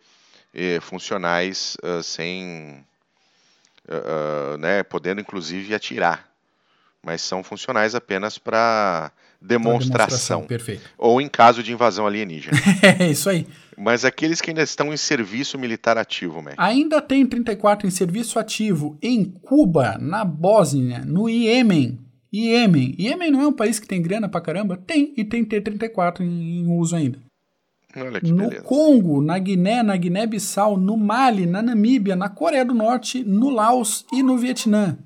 [0.54, 2.82] eh, funcionais ah, sem,
[3.86, 6.26] ah, ah, né, podendo inclusive atirar,
[7.02, 10.82] mas são funcionais apenas para demonstração, Perfeito.
[10.96, 12.56] ou em caso de invasão alienígena.
[12.98, 13.46] É isso aí.
[13.76, 16.54] mas aqueles que ainda estão em serviço militar ativo, Mac.
[16.56, 21.98] Ainda tem 34 em serviço ativo em Cuba, na Bósnia, no Iêmen.
[22.32, 22.94] Iêmen.
[22.98, 24.76] Iêmen não é um país que tem grana pra caramba?
[24.76, 27.18] Tem, e tem T-34 em, em uso ainda.
[27.96, 28.62] Olha que No beleza.
[28.64, 34.04] Congo, na Guiné, na Guiné-Bissau, no Mali, na Namíbia, na Coreia do Norte, no Laos
[34.12, 34.98] e no Vietnã.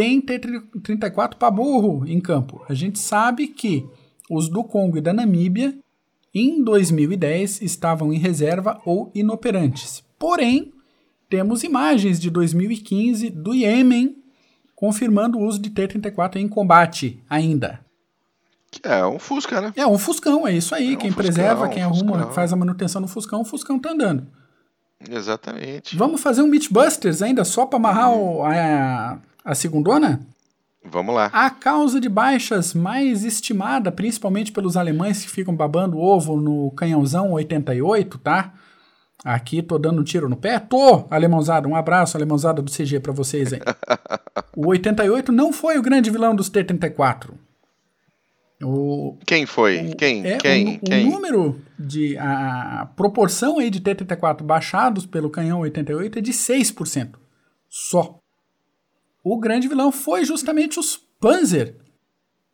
[0.00, 2.64] Tem T-34 para burro em campo.
[2.66, 3.86] A gente sabe que
[4.30, 5.76] os do Congo e da Namíbia,
[6.34, 10.02] em 2010, estavam em reserva ou inoperantes.
[10.18, 10.72] Porém,
[11.28, 14.16] temos imagens de 2015 do Iêmen
[14.74, 17.84] confirmando o uso de T-34 em combate ainda.
[18.82, 19.70] É um Fusca, né?
[19.76, 20.94] É um Fuscão, é isso aí.
[20.94, 22.32] É um quem Fuscão, preserva, um quem arruma, Fuscão.
[22.32, 24.26] faz a manutenção no Fuscão, o Fuscão tá andando.
[25.10, 25.94] Exatamente.
[25.94, 30.20] Vamos fazer um Mythbusters ainda só para amarrar o- a, a segundona?
[30.84, 31.26] Vamos lá.
[31.32, 37.32] A causa de baixas mais estimada, principalmente pelos alemães que ficam babando ovo no canhãozão
[37.32, 38.54] 88, tá?
[39.22, 40.58] Aqui tô dando um tiro no pé.
[40.58, 41.68] Tô, alemãozada.
[41.68, 43.60] Um abraço, alemãozada do CG pra vocês aí.
[44.56, 47.30] o 88 não foi o grande vilão dos T-34.
[48.62, 49.94] O, Quem foi?
[49.96, 50.26] Quem?
[50.26, 50.76] é, Quem?
[50.76, 51.06] o, Quem?
[51.06, 52.16] o número de.
[52.18, 57.10] A, a proporção aí de T-34 baixados pelo canhão 88 é de 6%.
[57.68, 58.19] Só.
[59.22, 61.76] O grande vilão foi justamente os Panzer,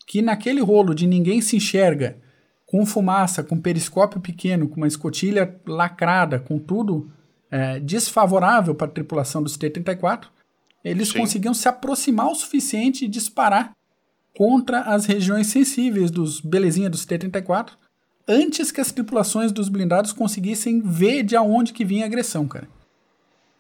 [0.07, 2.19] que naquele rolo de ninguém se enxerga,
[2.67, 7.11] com fumaça, com periscópio pequeno, com uma escotilha lacrada, com tudo
[7.49, 10.27] é, desfavorável para a tripulação dos T-34,
[10.85, 11.21] eles Sim.
[11.21, 13.73] conseguiam se aproximar o suficiente e disparar
[14.37, 17.71] contra as regiões sensíveis dos belezinha dos T-34
[18.29, 22.69] antes que as tripulações dos blindados conseguissem ver de aonde que vinha a agressão, cara.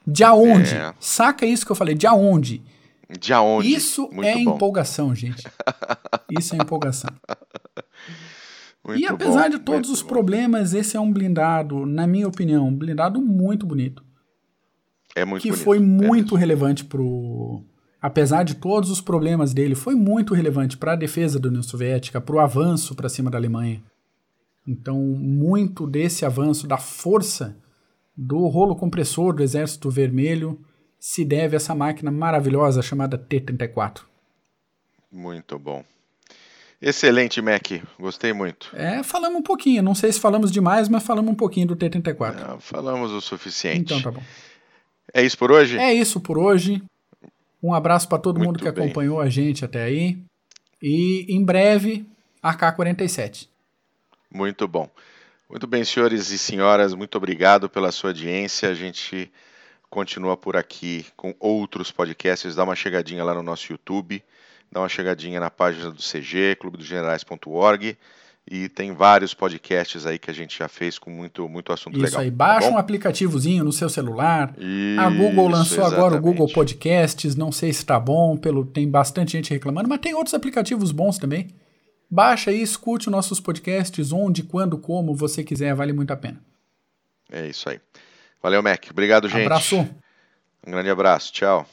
[0.06, 0.74] De aonde?
[0.74, 0.92] É.
[1.00, 2.62] Saca isso que eu falei, de aonde?
[3.08, 3.72] De aonde?
[3.72, 4.54] Isso Muito é bom.
[4.56, 5.44] empolgação, gente.
[6.38, 7.10] Isso é empolgação.
[8.84, 10.08] Muito e apesar bom, de todos os bom.
[10.08, 14.04] problemas, esse é um blindado, na minha opinião, um blindado muito bonito.
[15.14, 15.64] É muito que bonito.
[15.64, 16.36] foi É muito mesmo.
[16.36, 17.62] relevante pro.
[18.00, 22.20] Apesar de todos os problemas dele, foi muito relevante para a defesa da União Soviética,
[22.20, 23.82] para o avanço para cima da Alemanha.
[24.66, 27.56] Então, muito desse avanço, da força
[28.16, 30.60] do rolo compressor do Exército Vermelho,
[30.98, 34.00] se deve a essa máquina maravilhosa chamada T-34.
[35.10, 35.84] Muito bom.
[36.80, 37.70] Excelente, Mac.
[37.98, 38.70] Gostei muito.
[38.74, 42.36] É, falamos um pouquinho, não sei se falamos demais, mas falamos um pouquinho do T-34.
[42.38, 43.94] Ah, falamos o suficiente.
[43.94, 44.22] Então tá bom.
[45.12, 45.78] É isso por hoje?
[45.78, 46.82] É isso por hoje.
[47.62, 48.84] Um abraço para todo Muito mundo que bem.
[48.84, 50.18] acompanhou a gente até aí.
[50.82, 52.04] E em breve,
[52.42, 53.48] AK-47.
[54.30, 54.90] Muito bom.
[55.48, 58.68] Muito bem, senhores e senhoras, muito obrigado pela sua audiência.
[58.68, 59.30] A gente
[59.90, 62.54] continua por aqui com outros podcasts.
[62.54, 64.22] Dá uma chegadinha lá no nosso YouTube,
[64.70, 67.96] dá uma chegadinha na página do CG, clubedogenerais.org.
[68.48, 72.04] E tem vários podcasts aí que a gente já fez com muito, muito assunto Isso
[72.04, 72.20] legal.
[72.20, 72.76] aí, tá baixa bom?
[72.76, 74.54] um aplicativozinho no seu celular.
[75.00, 76.54] A Google Isso, lançou agora o Google exatamente.
[76.54, 80.92] Podcasts, não sei se tá bom, pelo tem bastante gente reclamando, mas tem outros aplicativos
[80.92, 81.48] bons também.
[82.08, 86.40] Baixa aí, escute os nossos podcasts onde, quando, como você quiser, vale muito a pena.
[87.32, 87.80] É isso aí.
[88.46, 88.86] Valeu, Mac.
[88.92, 89.42] Obrigado, gente.
[89.42, 89.76] Abraço.
[90.64, 91.32] Um grande abraço.
[91.32, 91.66] Tchau.